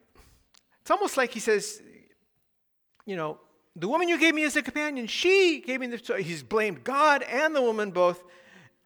It's 0.82 0.90
almost 0.90 1.16
like 1.16 1.32
he 1.32 1.40
says, 1.40 1.82
you 3.06 3.16
know, 3.16 3.38
the 3.74 3.88
woman 3.88 4.08
you 4.08 4.18
gave 4.18 4.34
me 4.34 4.44
as 4.44 4.54
a 4.54 4.62
companion, 4.62 5.06
she 5.08 5.60
gave 5.66 5.80
me 5.80 5.88
the. 5.88 5.98
So 5.98 6.16
he's 6.16 6.42
blamed 6.42 6.84
God 6.84 7.22
and 7.22 7.56
the 7.56 7.62
woman 7.62 7.90
both, 7.90 8.22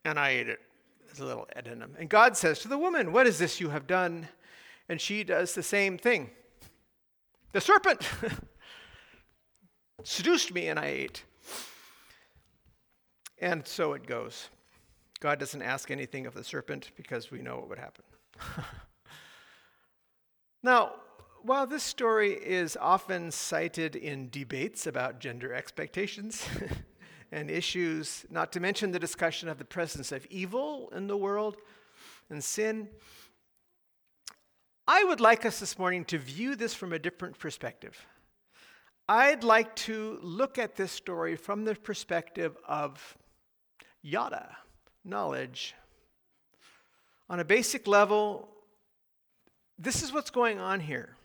and 0.04 0.18
I 0.18 0.30
ate 0.30 0.48
it. 0.48 0.60
There's 1.04 1.18
a 1.20 1.26
little 1.26 1.46
addendum. 1.54 1.94
And 1.98 2.08
God 2.08 2.36
says 2.36 2.60
to 2.60 2.68
the 2.68 2.78
woman, 2.78 3.12
What 3.12 3.26
is 3.26 3.38
this 3.38 3.60
you 3.60 3.68
have 3.68 3.86
done? 3.86 4.28
And 4.88 5.00
she 5.00 5.24
does 5.24 5.54
the 5.54 5.62
same 5.62 5.98
thing. 5.98 6.30
The 7.52 7.60
serpent 7.60 8.08
seduced 10.02 10.54
me, 10.54 10.68
and 10.68 10.78
I 10.78 10.86
ate. 10.86 11.24
And 13.40 13.66
so 13.66 13.92
it 13.92 14.06
goes. 14.06 14.48
God 15.20 15.38
doesn't 15.38 15.62
ask 15.62 15.90
anything 15.90 16.26
of 16.26 16.34
the 16.34 16.44
serpent 16.44 16.92
because 16.96 17.30
we 17.30 17.42
know 17.42 17.56
what 17.56 17.68
would 17.68 17.78
happen. 17.78 18.04
now, 20.68 20.96
while 21.40 21.66
this 21.66 21.82
story 21.82 22.32
is 22.32 22.76
often 22.78 23.30
cited 23.30 23.96
in 23.96 24.28
debates 24.28 24.86
about 24.86 25.18
gender 25.18 25.54
expectations 25.54 26.46
and 27.32 27.50
issues, 27.50 28.26
not 28.28 28.52
to 28.52 28.60
mention 28.60 28.92
the 28.92 28.98
discussion 28.98 29.48
of 29.48 29.56
the 29.56 29.64
presence 29.64 30.12
of 30.12 30.26
evil 30.26 30.90
in 30.94 31.06
the 31.06 31.16
world 31.16 31.56
and 32.28 32.44
sin, 32.44 32.86
I 34.86 35.04
would 35.04 35.22
like 35.22 35.46
us 35.46 35.58
this 35.58 35.78
morning 35.78 36.04
to 36.04 36.18
view 36.18 36.54
this 36.54 36.74
from 36.74 36.92
a 36.92 36.98
different 36.98 37.38
perspective. 37.38 37.96
I'd 39.08 39.44
like 39.44 39.74
to 39.76 40.18
look 40.22 40.58
at 40.58 40.76
this 40.76 40.92
story 40.92 41.36
from 41.36 41.64
the 41.64 41.76
perspective 41.76 42.58
of 42.68 43.16
yada, 44.02 44.54
knowledge. 45.02 45.74
On 47.30 47.40
a 47.40 47.44
basic 47.44 47.86
level, 47.86 48.50
this 49.78 50.02
is 50.02 50.12
what's 50.12 50.30
going 50.30 50.58
on 50.58 50.80
here. 50.80 51.16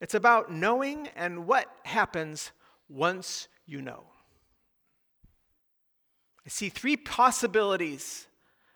It's 0.00 0.14
about 0.14 0.50
knowing 0.50 1.08
and 1.16 1.46
what 1.46 1.66
happens 1.84 2.52
once 2.88 3.48
you 3.66 3.82
know. 3.82 4.04
I 6.44 6.48
see 6.48 6.68
three 6.68 6.96
possibilities 6.96 8.26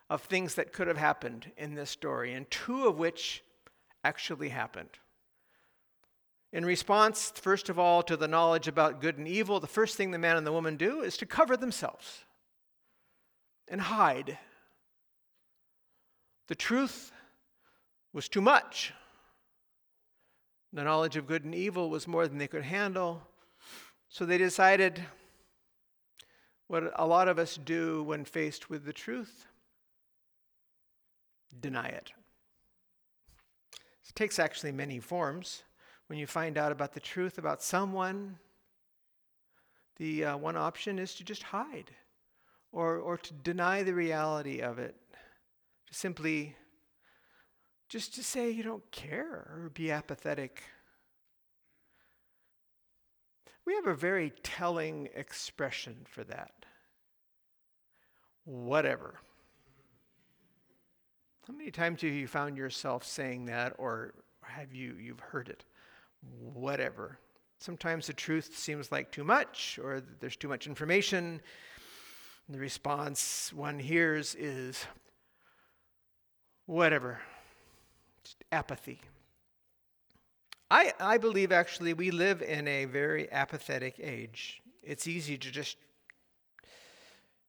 of 0.09 0.21
things 0.21 0.55
that 0.55 0.73
could 0.73 0.87
have 0.87 0.97
happened 0.97 1.51
in 1.57 1.73
this 1.73 1.89
story, 1.89 2.33
and 2.33 2.49
two 2.51 2.85
of 2.85 2.97
which 2.97 3.43
actually 4.03 4.49
happened. 4.49 4.89
In 6.51 6.65
response, 6.65 7.31
first 7.33 7.69
of 7.69 7.79
all, 7.79 8.03
to 8.03 8.17
the 8.17 8.27
knowledge 8.27 8.67
about 8.67 8.99
good 8.99 9.17
and 9.17 9.27
evil, 9.27 9.61
the 9.61 9.67
first 9.67 9.95
thing 9.95 10.11
the 10.11 10.17
man 10.17 10.35
and 10.35 10.45
the 10.45 10.51
woman 10.51 10.75
do 10.75 10.99
is 10.99 11.15
to 11.17 11.25
cover 11.25 11.55
themselves 11.55 12.25
and 13.69 13.79
hide. 13.79 14.37
The 16.47 16.55
truth 16.55 17.13
was 18.13 18.27
too 18.27 18.41
much. 18.41 18.93
The 20.73 20.83
knowledge 20.83 21.17
of 21.17 21.27
good 21.27 21.43
and 21.43 21.55
evil 21.55 21.89
was 21.89 22.07
more 22.07 22.27
than 22.27 22.37
they 22.37 22.47
could 22.47 22.63
handle. 22.63 23.21
So 24.09 24.25
they 24.25 24.37
decided 24.37 25.01
what 26.67 26.91
a 26.95 27.05
lot 27.05 27.27
of 27.27 27.37
us 27.37 27.57
do 27.57 28.03
when 28.03 28.23
faced 28.23 28.69
with 28.69 28.85
the 28.85 28.93
truth 28.93 29.47
deny 31.59 31.87
it. 31.87 32.13
It 34.07 34.15
takes 34.15 34.39
actually 34.39 34.71
many 34.71 34.99
forms. 34.99 35.63
When 36.07 36.19
you 36.19 36.27
find 36.27 36.57
out 36.57 36.71
about 36.71 36.93
the 36.93 36.99
truth 36.99 37.37
about 37.37 37.61
someone, 37.63 38.37
the 39.97 40.25
uh, 40.25 40.37
one 40.37 40.57
option 40.57 40.99
is 40.99 41.13
to 41.15 41.23
just 41.23 41.43
hide 41.43 41.91
or, 42.71 42.97
or 42.97 43.17
to 43.17 43.33
deny 43.33 43.83
the 43.83 43.93
reality 43.93 44.59
of 44.59 44.79
it. 44.79 44.95
To 45.87 45.93
simply 45.93 46.55
just 47.91 48.15
to 48.15 48.23
say 48.23 48.49
you 48.49 48.63
don't 48.63 48.89
care 48.89 49.51
or 49.51 49.69
be 49.73 49.91
apathetic. 49.91 50.63
We 53.65 53.75
have 53.75 53.85
a 53.85 53.93
very 53.93 54.31
telling 54.43 55.09
expression 55.13 55.97
for 56.05 56.23
that. 56.23 56.53
Whatever. 58.45 59.15
How 61.45 61.53
many 61.53 61.69
times 61.69 62.01
have 62.03 62.13
you 62.13 62.27
found 62.27 62.55
yourself 62.55 63.03
saying 63.03 63.47
that 63.47 63.73
or 63.77 64.13
have 64.41 64.73
you 64.73 64.95
you've 64.97 65.19
heard 65.19 65.49
it? 65.49 65.65
Whatever. 66.53 67.19
Sometimes 67.59 68.07
the 68.07 68.13
truth 68.13 68.57
seems 68.57 68.89
like 68.89 69.11
too 69.11 69.25
much 69.25 69.77
or 69.83 70.01
there's 70.21 70.37
too 70.37 70.47
much 70.47 70.65
information. 70.65 71.41
And 72.47 72.55
the 72.55 72.59
response 72.59 73.51
one 73.51 73.79
hears 73.79 74.33
is 74.35 74.85
whatever 76.67 77.19
apathy. 78.51 79.01
I, 80.69 80.93
I 80.99 81.17
believe 81.17 81.51
actually 81.51 81.93
we 81.93 82.11
live 82.11 82.41
in 82.41 82.67
a 82.67 82.85
very 82.85 83.31
apathetic 83.31 83.99
age. 83.99 84.61
It's 84.81 85.07
easy 85.07 85.37
to 85.37 85.51
just 85.51 85.77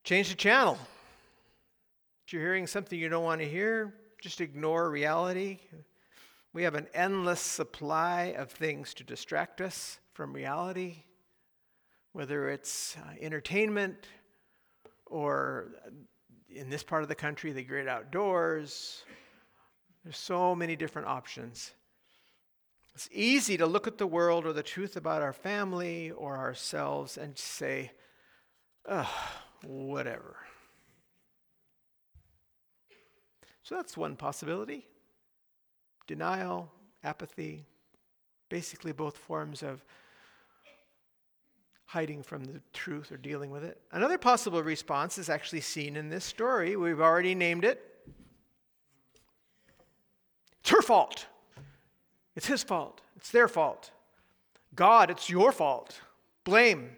change 0.04 0.28
the 0.28 0.34
channel. 0.34 0.78
If 2.26 2.32
you're 2.32 2.42
hearing 2.42 2.66
something 2.66 2.98
you 2.98 3.08
don't 3.08 3.24
want 3.24 3.40
to 3.40 3.48
hear, 3.48 3.94
just 4.20 4.40
ignore 4.40 4.90
reality. 4.90 5.58
We 6.52 6.64
have 6.64 6.74
an 6.74 6.88
endless 6.94 7.40
supply 7.40 8.34
of 8.36 8.50
things 8.50 8.92
to 8.94 9.04
distract 9.04 9.60
us 9.60 9.98
from 10.12 10.32
reality, 10.32 11.04
whether 12.12 12.48
it's 12.48 12.96
uh, 12.96 13.14
entertainment 13.20 14.06
or 15.06 15.68
uh, 15.86 15.90
in 16.50 16.70
this 16.70 16.82
part 16.82 17.02
of 17.02 17.08
the 17.08 17.14
country, 17.14 17.52
the 17.52 17.62
great 17.62 17.88
outdoors, 17.88 19.04
there's 20.04 20.18
so 20.18 20.54
many 20.54 20.76
different 20.76 21.08
options. 21.08 21.72
It's 22.94 23.08
easy 23.12 23.56
to 23.56 23.66
look 23.66 23.86
at 23.86 23.98
the 23.98 24.06
world 24.06 24.44
or 24.46 24.52
the 24.52 24.62
truth 24.62 24.96
about 24.96 25.22
our 25.22 25.32
family 25.32 26.10
or 26.10 26.36
ourselves 26.36 27.16
and 27.16 27.38
say, 27.38 27.92
ugh, 28.86 29.06
whatever. 29.64 30.36
So 33.62 33.76
that's 33.76 33.96
one 33.96 34.16
possibility 34.16 34.86
denial, 36.08 36.70
apathy, 37.04 37.64
basically 38.48 38.92
both 38.92 39.16
forms 39.16 39.62
of 39.62 39.82
hiding 41.86 42.22
from 42.22 42.44
the 42.44 42.60
truth 42.72 43.12
or 43.12 43.16
dealing 43.16 43.50
with 43.50 43.64
it. 43.64 43.80
Another 43.92 44.18
possible 44.18 44.62
response 44.62 45.16
is 45.16 45.30
actually 45.30 45.60
seen 45.60 45.96
in 45.96 46.08
this 46.08 46.24
story. 46.24 46.76
We've 46.76 47.00
already 47.00 47.34
named 47.34 47.64
it 47.64 47.91
it's 50.62 50.70
her 50.70 50.80
fault. 50.80 51.26
It's 52.36 52.46
his 52.46 52.62
fault. 52.62 53.00
It's 53.16 53.32
their 53.32 53.48
fault. 53.48 53.90
God, 54.76 55.10
it's 55.10 55.28
your 55.28 55.50
fault. 55.50 56.00
Blame. 56.44 56.90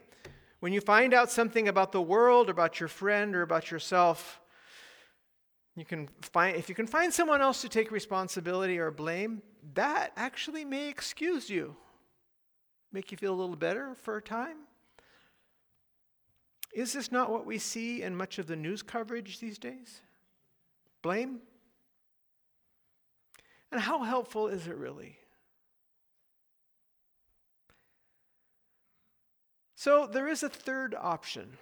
When 0.61 0.74
you 0.74 0.83
find 0.83 1.14
out 1.14 1.31
something 1.31 1.66
about 1.66 1.90
the 1.90 2.03
world, 2.03 2.48
or 2.48 2.53
about 2.53 2.79
your 2.79 2.90
friend, 2.90 3.35
or 3.35 3.40
about 3.40 3.70
yourself, 3.70 4.38
you 5.77 5.87
can 5.87 6.11
find, 6.20 6.57
if 6.57 6.68
you 6.68 6.74
can 6.74 6.87
find 6.87 7.12
someone 7.12 7.40
else 7.40 7.62
to 7.62 7.70
take 7.70 7.90
responsibility 7.90 8.79
or 8.79 8.90
blame, 8.90 9.40
that 9.72 10.12
actually 10.14 10.66
may 10.66 10.90
excuse 10.90 11.48
you, 11.48 11.74
make 12.92 13.11
you 13.11 13.16
feel 13.16 13.33
a 13.33 13.40
little 13.40 13.57
better 13.57 13.94
for 14.03 14.18
a 14.18 14.22
time. 14.22 14.59
Is 16.74 16.92
this 16.92 17.11
not 17.11 17.31
what 17.31 17.46
we 17.46 17.57
see 17.57 18.03
in 18.03 18.14
much 18.14 18.38
of 18.38 18.46
the 18.46 18.57
news 18.57 18.83
coverage 18.83 19.40
these 19.40 19.59
days? 19.59 20.03
Blame? 21.00 21.40
And 23.74 23.82
how 23.82 24.04
helpful 24.04 24.46
is 24.46 24.68
it 24.68 24.76
really? 24.76 25.18
So 29.74 30.06
there 30.06 30.28
is 30.28 30.44
a 30.44 30.48
third 30.48 30.94
option. 30.94 31.58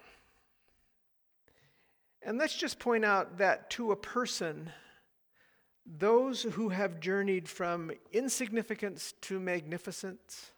And 2.20 2.36
let's 2.36 2.54
just 2.54 2.78
point 2.78 3.06
out 3.06 3.38
that 3.38 3.70
to 3.70 3.92
a 3.92 3.96
person, 3.96 4.70
those 5.86 6.42
who 6.42 6.68
have 6.68 7.00
journeyed 7.00 7.48
from 7.48 7.90
insignificance 8.12 9.14
to 9.22 9.40
magnificence 9.40 10.50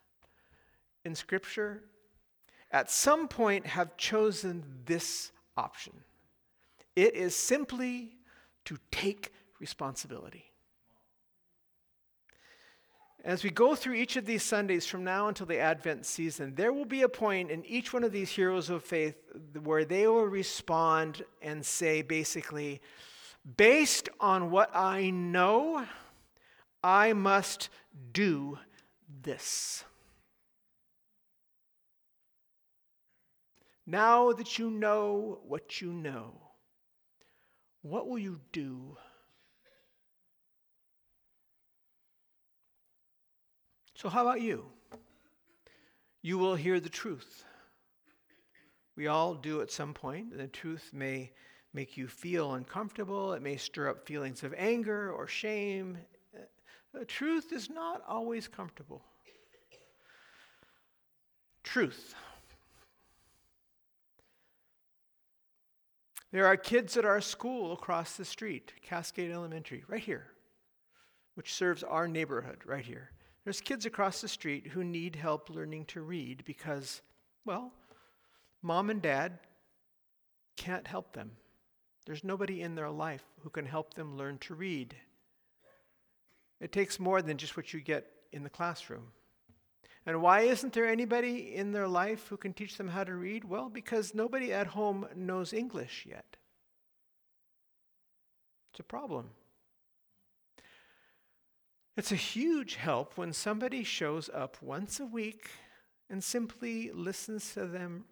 in 1.04 1.14
Scripture 1.14 1.84
at 2.72 2.90
some 2.90 3.28
point 3.28 3.64
have 3.64 3.96
chosen 3.96 4.64
this 4.86 5.30
option. 5.56 5.92
It 6.96 7.14
is 7.14 7.36
simply 7.36 8.16
to 8.64 8.76
take 8.90 9.32
responsibility. 9.60 10.46
As 13.24 13.42
we 13.42 13.48
go 13.48 13.74
through 13.74 13.94
each 13.94 14.16
of 14.16 14.26
these 14.26 14.42
Sundays 14.42 14.84
from 14.84 15.02
now 15.02 15.28
until 15.28 15.46
the 15.46 15.58
Advent 15.58 16.04
season, 16.04 16.54
there 16.56 16.74
will 16.74 16.84
be 16.84 17.00
a 17.00 17.08
point 17.08 17.50
in 17.50 17.64
each 17.64 17.90
one 17.90 18.04
of 18.04 18.12
these 18.12 18.28
heroes 18.28 18.68
of 18.68 18.84
faith 18.84 19.16
where 19.62 19.86
they 19.86 20.06
will 20.06 20.26
respond 20.26 21.22
and 21.40 21.64
say, 21.64 22.02
basically, 22.02 22.82
based 23.56 24.10
on 24.20 24.50
what 24.50 24.70
I 24.76 25.08
know, 25.08 25.86
I 26.82 27.14
must 27.14 27.70
do 28.12 28.58
this. 29.22 29.84
Now 33.86 34.32
that 34.32 34.58
you 34.58 34.70
know 34.70 35.40
what 35.46 35.80
you 35.80 35.94
know, 35.94 36.32
what 37.80 38.06
will 38.06 38.18
you 38.18 38.40
do? 38.52 38.98
So, 44.04 44.10
how 44.10 44.20
about 44.20 44.42
you? 44.42 44.66
You 46.20 46.36
will 46.36 46.56
hear 46.56 46.78
the 46.78 46.90
truth. 46.90 47.42
We 48.96 49.06
all 49.06 49.34
do 49.34 49.62
at 49.62 49.70
some 49.70 49.94
point. 49.94 50.36
The 50.36 50.46
truth 50.46 50.90
may 50.92 51.32
make 51.72 51.96
you 51.96 52.06
feel 52.06 52.52
uncomfortable, 52.52 53.32
it 53.32 53.40
may 53.40 53.56
stir 53.56 53.88
up 53.88 54.06
feelings 54.06 54.42
of 54.42 54.52
anger 54.58 55.10
or 55.10 55.26
shame. 55.26 55.96
The 56.92 57.06
truth 57.06 57.50
is 57.50 57.70
not 57.70 58.02
always 58.06 58.46
comfortable. 58.46 59.02
Truth. 61.62 62.14
There 66.30 66.44
are 66.44 66.58
kids 66.58 66.98
at 66.98 67.06
our 67.06 67.22
school 67.22 67.72
across 67.72 68.18
the 68.18 68.26
street, 68.26 68.74
Cascade 68.82 69.30
Elementary, 69.30 69.82
right 69.88 70.02
here, 70.02 70.26
which 71.36 71.54
serves 71.54 71.82
our 71.82 72.06
neighborhood 72.06 72.58
right 72.66 72.84
here. 72.84 73.08
There's 73.44 73.60
kids 73.60 73.84
across 73.84 74.20
the 74.20 74.28
street 74.28 74.68
who 74.68 74.82
need 74.82 75.16
help 75.16 75.50
learning 75.50 75.84
to 75.86 76.00
read 76.00 76.42
because, 76.46 77.02
well, 77.44 77.72
mom 78.62 78.88
and 78.88 79.02
dad 79.02 79.38
can't 80.56 80.86
help 80.86 81.12
them. 81.12 81.32
There's 82.06 82.24
nobody 82.24 82.62
in 82.62 82.74
their 82.74 82.90
life 82.90 83.24
who 83.42 83.50
can 83.50 83.66
help 83.66 83.94
them 83.94 84.16
learn 84.16 84.38
to 84.38 84.54
read. 84.54 84.94
It 86.60 86.72
takes 86.72 86.98
more 86.98 87.20
than 87.20 87.36
just 87.36 87.56
what 87.56 87.72
you 87.74 87.80
get 87.80 88.06
in 88.32 88.42
the 88.42 88.50
classroom. 88.50 89.08
And 90.06 90.20
why 90.20 90.40
isn't 90.40 90.72
there 90.72 90.86
anybody 90.86 91.54
in 91.54 91.72
their 91.72 91.88
life 91.88 92.28
who 92.28 92.36
can 92.36 92.52
teach 92.52 92.76
them 92.76 92.88
how 92.88 93.04
to 93.04 93.14
read? 93.14 93.44
Well, 93.44 93.68
because 93.68 94.14
nobody 94.14 94.52
at 94.52 94.68
home 94.68 95.06
knows 95.14 95.52
English 95.52 96.06
yet. 96.08 96.36
It's 98.72 98.80
a 98.80 98.84
problem. 98.84 99.30
It's 101.96 102.10
a 102.10 102.16
huge 102.16 102.74
help 102.74 103.16
when 103.16 103.32
somebody 103.32 103.84
shows 103.84 104.28
up 104.32 104.56
once 104.60 104.98
a 104.98 105.06
week 105.06 105.50
and 106.10 106.22
simply 106.22 106.90
listens 106.92 107.54
to 107.54 107.66
them 107.66 108.04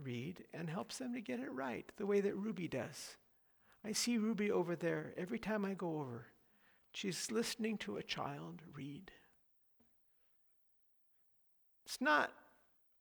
read 0.00 0.44
and 0.52 0.70
helps 0.70 0.98
them 0.98 1.12
to 1.14 1.20
get 1.20 1.40
it 1.40 1.52
right, 1.52 1.90
the 1.96 2.06
way 2.06 2.20
that 2.20 2.36
Ruby 2.36 2.68
does. 2.68 3.16
I 3.84 3.92
see 3.92 4.18
Ruby 4.18 4.50
over 4.50 4.76
there 4.76 5.12
every 5.16 5.38
time 5.38 5.64
I 5.64 5.74
go 5.74 6.00
over. 6.00 6.26
She's 6.92 7.30
listening 7.30 7.76
to 7.78 7.96
a 7.96 8.02
child 8.02 8.62
read. 8.72 9.10
It's 11.84 12.00
not 12.00 12.32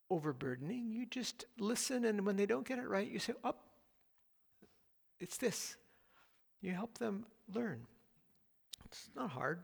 overburdening. 0.09 0.91
You 0.91 1.05
just 1.05 1.45
listen, 1.59 2.05
and 2.05 2.25
when 2.25 2.35
they 2.35 2.47
don't 2.47 2.67
get 2.67 2.79
it 2.79 2.87
right, 2.87 3.09
you 3.09 3.19
say, 3.19 3.33
Up, 3.43 3.59
oh, 3.63 4.67
it's 5.19 5.37
this. 5.37 5.77
You 6.59 6.71
help 6.71 6.97
them 6.97 7.25
learn. 7.53 7.85
It's 8.85 9.09
not 9.15 9.29
hard. 9.29 9.63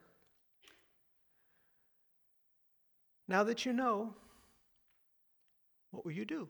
Now 3.30 3.44
that 3.44 3.64
you 3.64 3.74
know, 3.74 4.16
what 5.92 6.04
will 6.04 6.12
you 6.12 6.26
do? 6.26 6.50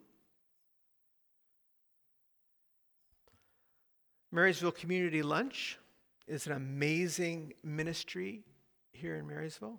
Marysville 4.32 4.72
Community 4.72 5.22
Lunch 5.22 5.78
is 6.26 6.48
an 6.48 6.54
amazing 6.54 7.54
ministry 7.66 8.46
here 8.94 9.18
in 9.18 9.28
Marysville. 9.28 9.78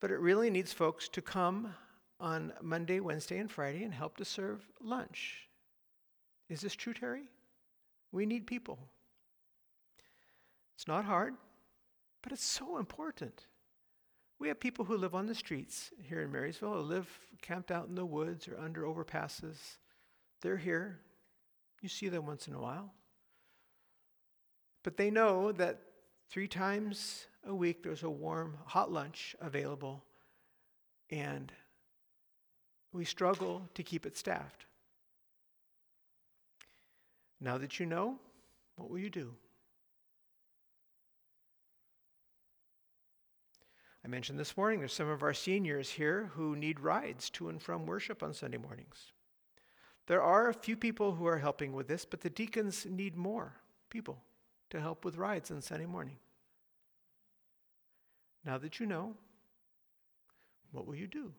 But 0.00 0.12
it 0.12 0.20
really 0.20 0.48
needs 0.48 0.72
folks 0.72 1.08
to 1.08 1.20
come 1.20 1.74
on 2.20 2.52
Monday, 2.62 3.00
Wednesday, 3.00 3.38
and 3.38 3.50
Friday 3.50 3.82
and 3.82 3.92
help 3.92 4.16
to 4.18 4.24
serve 4.24 4.64
lunch. 4.80 5.48
Is 6.48 6.60
this 6.60 6.76
true, 6.76 6.94
Terry? 6.94 7.24
We 8.12 8.26
need 8.26 8.46
people. 8.46 8.78
It's 10.76 10.86
not 10.86 11.04
hard, 11.04 11.34
but 12.22 12.30
it's 12.30 12.44
so 12.44 12.78
important. 12.78 13.46
We 14.44 14.48
have 14.48 14.60
people 14.60 14.84
who 14.84 14.98
live 14.98 15.14
on 15.14 15.26
the 15.26 15.34
streets 15.34 15.90
here 16.02 16.20
in 16.20 16.30
Marysville, 16.30 16.74
who 16.74 16.80
live 16.80 17.08
camped 17.40 17.70
out 17.70 17.88
in 17.88 17.94
the 17.94 18.04
woods 18.04 18.46
or 18.46 18.60
under 18.60 18.82
overpasses. 18.82 19.56
They're 20.42 20.58
here. 20.58 20.98
You 21.80 21.88
see 21.88 22.10
them 22.10 22.26
once 22.26 22.46
in 22.46 22.52
a 22.52 22.60
while. 22.60 22.92
But 24.82 24.98
they 24.98 25.10
know 25.10 25.50
that 25.52 25.80
three 26.28 26.46
times 26.46 27.24
a 27.48 27.54
week 27.54 27.82
there's 27.82 28.02
a 28.02 28.10
warm, 28.10 28.58
hot 28.66 28.92
lunch 28.92 29.34
available, 29.40 30.04
and 31.08 31.50
we 32.92 33.06
struggle 33.06 33.62
to 33.72 33.82
keep 33.82 34.04
it 34.04 34.14
staffed. 34.14 34.66
Now 37.40 37.56
that 37.56 37.80
you 37.80 37.86
know, 37.86 38.18
what 38.76 38.90
will 38.90 38.98
you 38.98 39.08
do? 39.08 39.32
I 44.04 44.08
mentioned 44.08 44.38
this 44.38 44.56
morning 44.56 44.80
there's 44.80 44.92
some 44.92 45.08
of 45.08 45.22
our 45.22 45.32
seniors 45.32 45.88
here 45.88 46.30
who 46.34 46.56
need 46.56 46.78
rides 46.78 47.30
to 47.30 47.48
and 47.48 47.62
from 47.62 47.86
worship 47.86 48.22
on 48.22 48.34
Sunday 48.34 48.58
mornings. 48.58 49.12
There 50.06 50.22
are 50.22 50.48
a 50.48 50.54
few 50.54 50.76
people 50.76 51.14
who 51.14 51.26
are 51.26 51.38
helping 51.38 51.72
with 51.72 51.88
this, 51.88 52.04
but 52.04 52.20
the 52.20 52.28
deacons 52.28 52.86
need 52.88 53.16
more 53.16 53.54
people 53.88 54.22
to 54.68 54.80
help 54.80 55.04
with 55.04 55.16
rides 55.16 55.50
on 55.50 55.62
Sunday 55.62 55.86
morning. 55.86 56.16
Now 58.44 58.58
that 58.58 58.78
you 58.78 58.84
know, 58.84 59.14
what 60.72 60.86
will 60.86 60.96
you 60.96 61.06
do? 61.06 61.32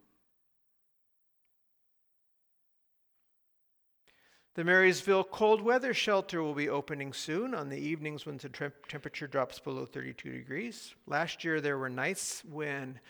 The 4.56 4.64
Marysville 4.64 5.26
Cold 5.26 5.62
Weather 5.62 5.94
Shelter 5.94 6.42
will 6.42 6.54
be 6.54 6.70
opening 6.70 7.12
soon 7.12 7.54
on 7.54 7.68
the 7.68 7.78
evenings 7.78 8.26
when 8.26 8.38
the 8.38 8.48
temp- 8.48 8.88
temperature 8.88 9.28
drops 9.28 9.60
below 9.60 9.86
32 9.86 10.32
degrees. 10.32 10.96
Last 11.08 11.44
year, 11.44 11.60
there 11.60 11.78
were 11.78 11.90
nights 11.90 12.42
when 12.50 13.02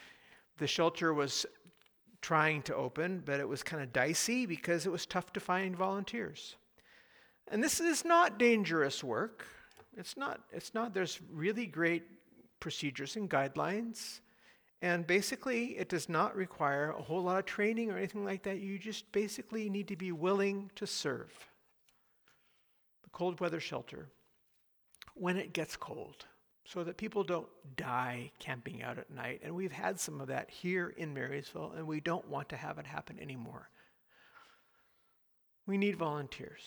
the 0.58 0.66
shelter 0.66 1.14
was 1.14 1.46
trying 2.20 2.64
to 2.64 2.76
open, 2.76 3.22
but 3.24 3.40
it 3.40 3.48
was 3.48 3.62
kind 3.62 3.84
of 3.84 3.94
dicey 3.94 4.48
because 4.48 4.88
it 4.88 4.92
was 4.92 5.06
tough 5.06 5.32
to 5.34 5.40
find 5.40 5.76
volunteers. 5.76 6.56
And 7.50 7.64
this 7.64 7.80
is 7.80 8.04
not 8.04 8.40
dangerous 8.40 9.04
work. 9.04 9.46
It's 9.96 10.18
not, 10.18 10.42
it's 10.52 10.74
not, 10.74 10.96
there's 10.96 11.20
really 11.32 11.68
great 11.68 12.06
procedures 12.60 13.18
and 13.18 13.30
guidelines. 13.30 14.20
And 14.82 15.08
basically, 15.08 15.78
it 15.78 15.90
does 15.90 16.10
not 16.10 16.36
require 16.36 16.92
a 16.92 17.02
whole 17.02 17.24
lot 17.24 17.40
of 17.40 17.46
training 17.46 17.92
or 17.92 17.98
anything 17.98 18.26
like 18.26 18.44
that. 18.44 18.60
You 18.60 18.78
just 18.78 19.12
basically 19.12 19.70
need 19.70 19.88
to 19.88 19.96
be 19.96 20.12
willing 20.12 20.70
to 20.76 20.86
serve. 20.86 21.32
The 23.04 23.10
cold 23.12 23.40
weather 23.40 23.60
shelter, 23.60 24.10
when 25.16 25.38
it 25.38 25.54
gets 25.54 25.76
cold, 25.76 26.26
so 26.66 26.84
that 26.84 26.98
people 26.98 27.24
don't 27.24 27.48
die 27.78 28.32
camping 28.40 28.84
out 28.84 28.98
at 28.98 29.10
night. 29.10 29.42
And 29.44 29.56
we've 29.56 29.72
had 29.72 30.00
some 30.00 30.20
of 30.20 30.28
that 30.28 30.50
here 30.50 30.94
in 30.98 31.14
Marysville, 31.14 31.74
and 31.78 31.88
we 31.88 32.02
don't 32.02 32.28
want 32.28 32.50
to 32.50 32.58
have 32.58 32.78
it 32.78 32.86
happen 32.86 33.18
anymore. 33.20 33.70
We 35.66 35.78
need 35.78 35.96
volunteers. 35.96 36.62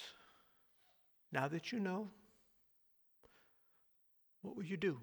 Now 1.31 1.47
that 1.49 1.73
you 1.73 1.79
know, 1.79 2.09
what 4.43 4.57
will 4.57 4.65
you 4.65 4.77
do? 4.77 5.01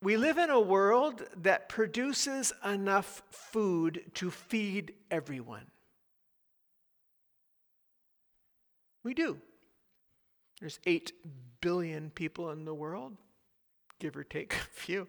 We 0.00 0.16
live 0.16 0.38
in 0.38 0.50
a 0.50 0.60
world 0.60 1.24
that 1.38 1.68
produces 1.68 2.52
enough 2.64 3.22
food 3.30 4.02
to 4.14 4.30
feed 4.30 4.94
everyone. 5.10 5.66
We 9.02 9.14
do. 9.14 9.38
There's 10.60 10.78
8 10.86 11.12
billion 11.60 12.10
people 12.10 12.50
in 12.50 12.64
the 12.64 12.74
world, 12.74 13.16
give 13.98 14.16
or 14.16 14.24
take 14.24 14.54
a 14.54 14.56
few. 14.56 15.08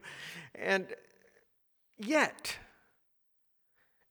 And 0.56 0.88
yet, 1.99 2.58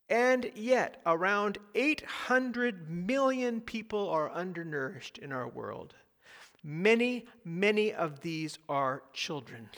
and 0.09 0.51
yet, 0.55 1.01
around 1.05 1.59
800 1.75 2.89
million 2.89 3.61
people 3.61 4.09
are 4.09 4.31
undernourished 4.31 5.19
in 5.19 5.33
our 5.33 5.49
world. 5.49 5.95
Many, 6.63 7.27
many 7.45 7.93
of 7.93 8.21
these 8.21 8.59
are 8.69 9.03
children. 9.13 9.69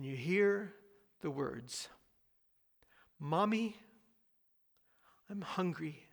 Can 0.00 0.08
you 0.08 0.16
hear 0.16 0.72
the 1.20 1.30
words? 1.30 1.90
Mommy, 3.18 3.76
I'm 5.28 5.42
hungry. 5.42 6.04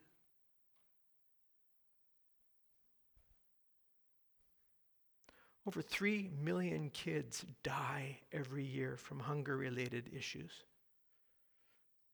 Over 5.65 5.81
3 5.81 6.31
million 6.43 6.89
kids 6.89 7.45
die 7.63 8.17
every 8.33 8.65
year 8.65 8.97
from 8.97 9.21
hunger 9.21 9.55
related 9.55 10.09
issues. 10.13 10.51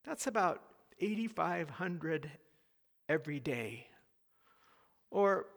That's 0.03 0.27
about 0.27 0.61
8,500 0.99 2.29
every 3.09 3.39
day, 3.39 3.87
or 5.09 5.47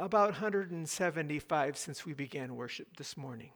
about 0.00 0.30
175 0.30 1.76
since 1.76 2.04
we 2.04 2.12
began 2.12 2.56
worship 2.56 2.96
this 2.96 3.16
morning. 3.16 3.52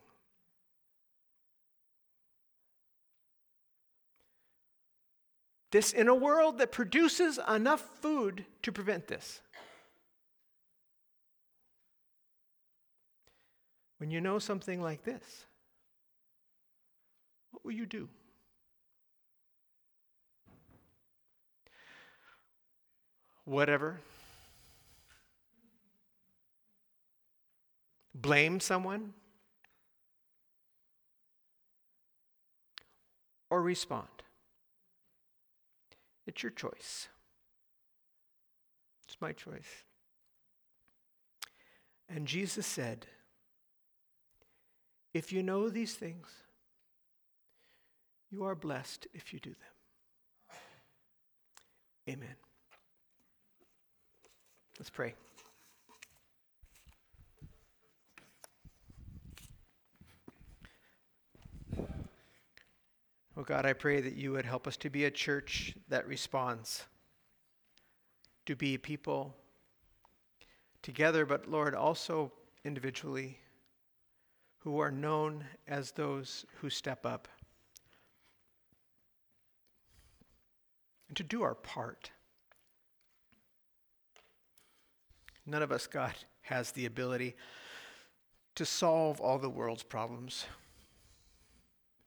This 5.71 5.93
in 5.93 6.09
a 6.09 6.15
world 6.15 6.59
that 6.59 6.73
produces 6.73 7.39
enough 7.49 7.83
food 8.01 8.47
to 8.63 8.73
prevent 8.73 9.07
this. 9.07 9.41
When 13.99 14.11
you 14.11 14.21
know 14.21 14.39
something 14.39 14.81
like 14.81 15.05
this, 15.05 15.45
what 17.51 17.65
will 17.65 17.73
you 17.73 17.85
do? 17.85 18.09
Whatever. 23.45 23.99
Blame 28.15 28.61
someone? 28.61 29.15
Or 33.51 33.63
respond? 33.63 34.18
It's 36.29 36.43
your 36.43 36.53
choice. 36.53 37.09
It's 39.05 39.17
my 39.19 39.33
choice. 39.33 39.85
And 42.15 42.27
Jesus 42.27 42.67
said, 42.67 43.07
If 45.15 45.33
you 45.33 45.43
know 45.43 45.71
these 45.71 45.95
things, 45.95 46.29
you 48.31 48.45
are 48.45 48.55
blessed 48.55 49.07
if 49.15 49.33
you 49.33 49.41
do 49.41 49.51
them. 49.51 50.59
Amen. 52.11 52.37
Let's 54.79 54.91
pray. 54.91 55.15
Oh 63.39 63.45
God, 63.45 63.65
I 63.65 63.73
pray 63.73 64.01
that 64.01 64.17
you 64.17 64.33
would 64.33 64.45
help 64.45 64.67
us 64.67 64.77
to 64.79 64.91
be 64.91 65.05
a 65.05 65.13
church 65.13 65.73
that 65.89 66.09
responds, 66.09 66.87
to 68.47 68.57
be 68.57 68.77
people 68.77 69.37
together, 70.83 71.25
but 71.25 71.49
Lord, 71.49 71.77
also 71.77 72.33
individually, 72.65 73.39
who 74.59 74.81
are 74.81 74.91
known 74.91 75.45
as 75.69 75.93
those 75.93 76.47
who 76.57 76.69
step 76.69 77.07
up. 77.07 77.29
And 81.07 81.17
to 81.17 81.23
do 81.23 81.43
our 81.43 81.55
part. 81.55 82.11
None 85.47 85.63
of 85.63 85.71
us, 85.71 85.87
God, 85.87 86.15
has 86.41 86.73
the 86.73 86.87
ability 86.87 87.37
to 88.57 88.67
solve 88.67 89.21
all 89.21 89.39
the 89.39 89.49
world's 89.49 89.85
problems 89.85 90.45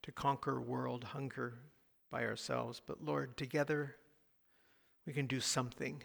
to 0.03 0.11
conquer 0.11 0.59
world 0.59 1.03
hunger 1.03 1.59
by 2.09 2.25
ourselves, 2.25 2.81
but 2.85 3.03
Lord, 3.03 3.37
together 3.37 3.95
we 5.05 5.13
can 5.13 5.27
do 5.27 5.39
something. 5.39 6.03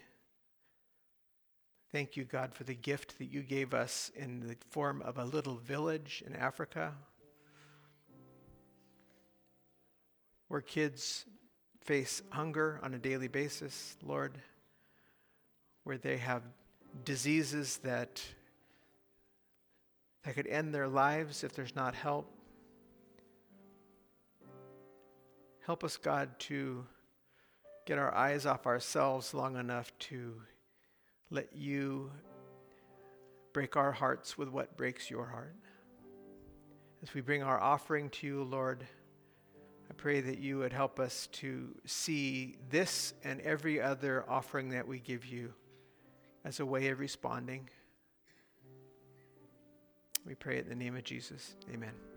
Thank 1.92 2.16
you, 2.16 2.24
God, 2.24 2.54
for 2.54 2.64
the 2.64 2.74
gift 2.74 3.18
that 3.18 3.26
you 3.26 3.42
gave 3.42 3.72
us 3.72 4.11
in 4.14 4.40
the 4.40 4.56
form 4.70 5.02
of 5.02 5.18
a 5.18 5.24
little 5.24 5.56
village 5.56 6.22
in 6.26 6.35
Africa 6.35 6.92
where 10.48 10.61
kids 10.61 11.24
face 11.85 12.22
hunger 12.30 12.80
on 12.82 12.94
a 12.94 12.98
daily 12.98 13.28
basis, 13.28 13.96
Lord, 14.02 14.38
where 15.85 15.98
they 15.98 16.16
have 16.18 16.42
diseases 17.04 17.78
that, 17.78 18.22
that 20.24 20.35
could 20.35 20.46
end 20.46 20.74
their 20.74 20.88
lives 20.88 21.44
if 21.44 21.52
there's 21.54 21.74
not 21.74 21.94
help. 21.94 22.36
Help 25.66 25.83
us, 25.83 25.96
God, 25.96 26.29
to 26.38 26.87
get 27.87 27.98
our 27.98 28.14
eyes 28.14 28.46
off 28.46 28.66
ourselves 28.66 29.35
long 29.35 29.57
enough 29.57 29.90
to 29.98 30.40
let 31.29 31.57
you 31.57 32.12
break 33.52 33.76
our 33.76 33.90
hearts 33.90 34.38
with 34.38 34.48
what 34.48 34.76
breaks 34.76 35.11
your 35.11 35.26
heart. 35.26 35.57
As 37.02 37.12
we 37.14 37.20
bring 37.20 37.42
our 37.42 37.61
offering 37.61 38.11
to 38.11 38.29
you, 38.29 38.44
Lord, 38.44 38.87
I 39.90 39.94
pray 39.94 40.20
that 40.20 40.38
you 40.38 40.59
would 40.59 40.72
help 40.72 41.00
us 41.00 41.26
to 41.33 41.74
see 41.85 42.59
this 42.70 43.14
and 43.24 43.40
every 43.40 43.81
other 43.81 44.24
offering 44.29 44.68
that 44.68 44.87
we 44.87 45.00
give 45.00 45.26
you 45.26 45.52
as 46.44 46.61
a 46.61 46.66
way 46.66 46.88
of 46.90 47.00
responding. 47.00 47.68
We 50.24 50.37
pray 50.37 50.59
in 50.59 50.68
the 50.68 50.76
name 50.76 50.94
of 50.94 51.02
Jesus. 51.02 51.57
Amen. 51.74 52.15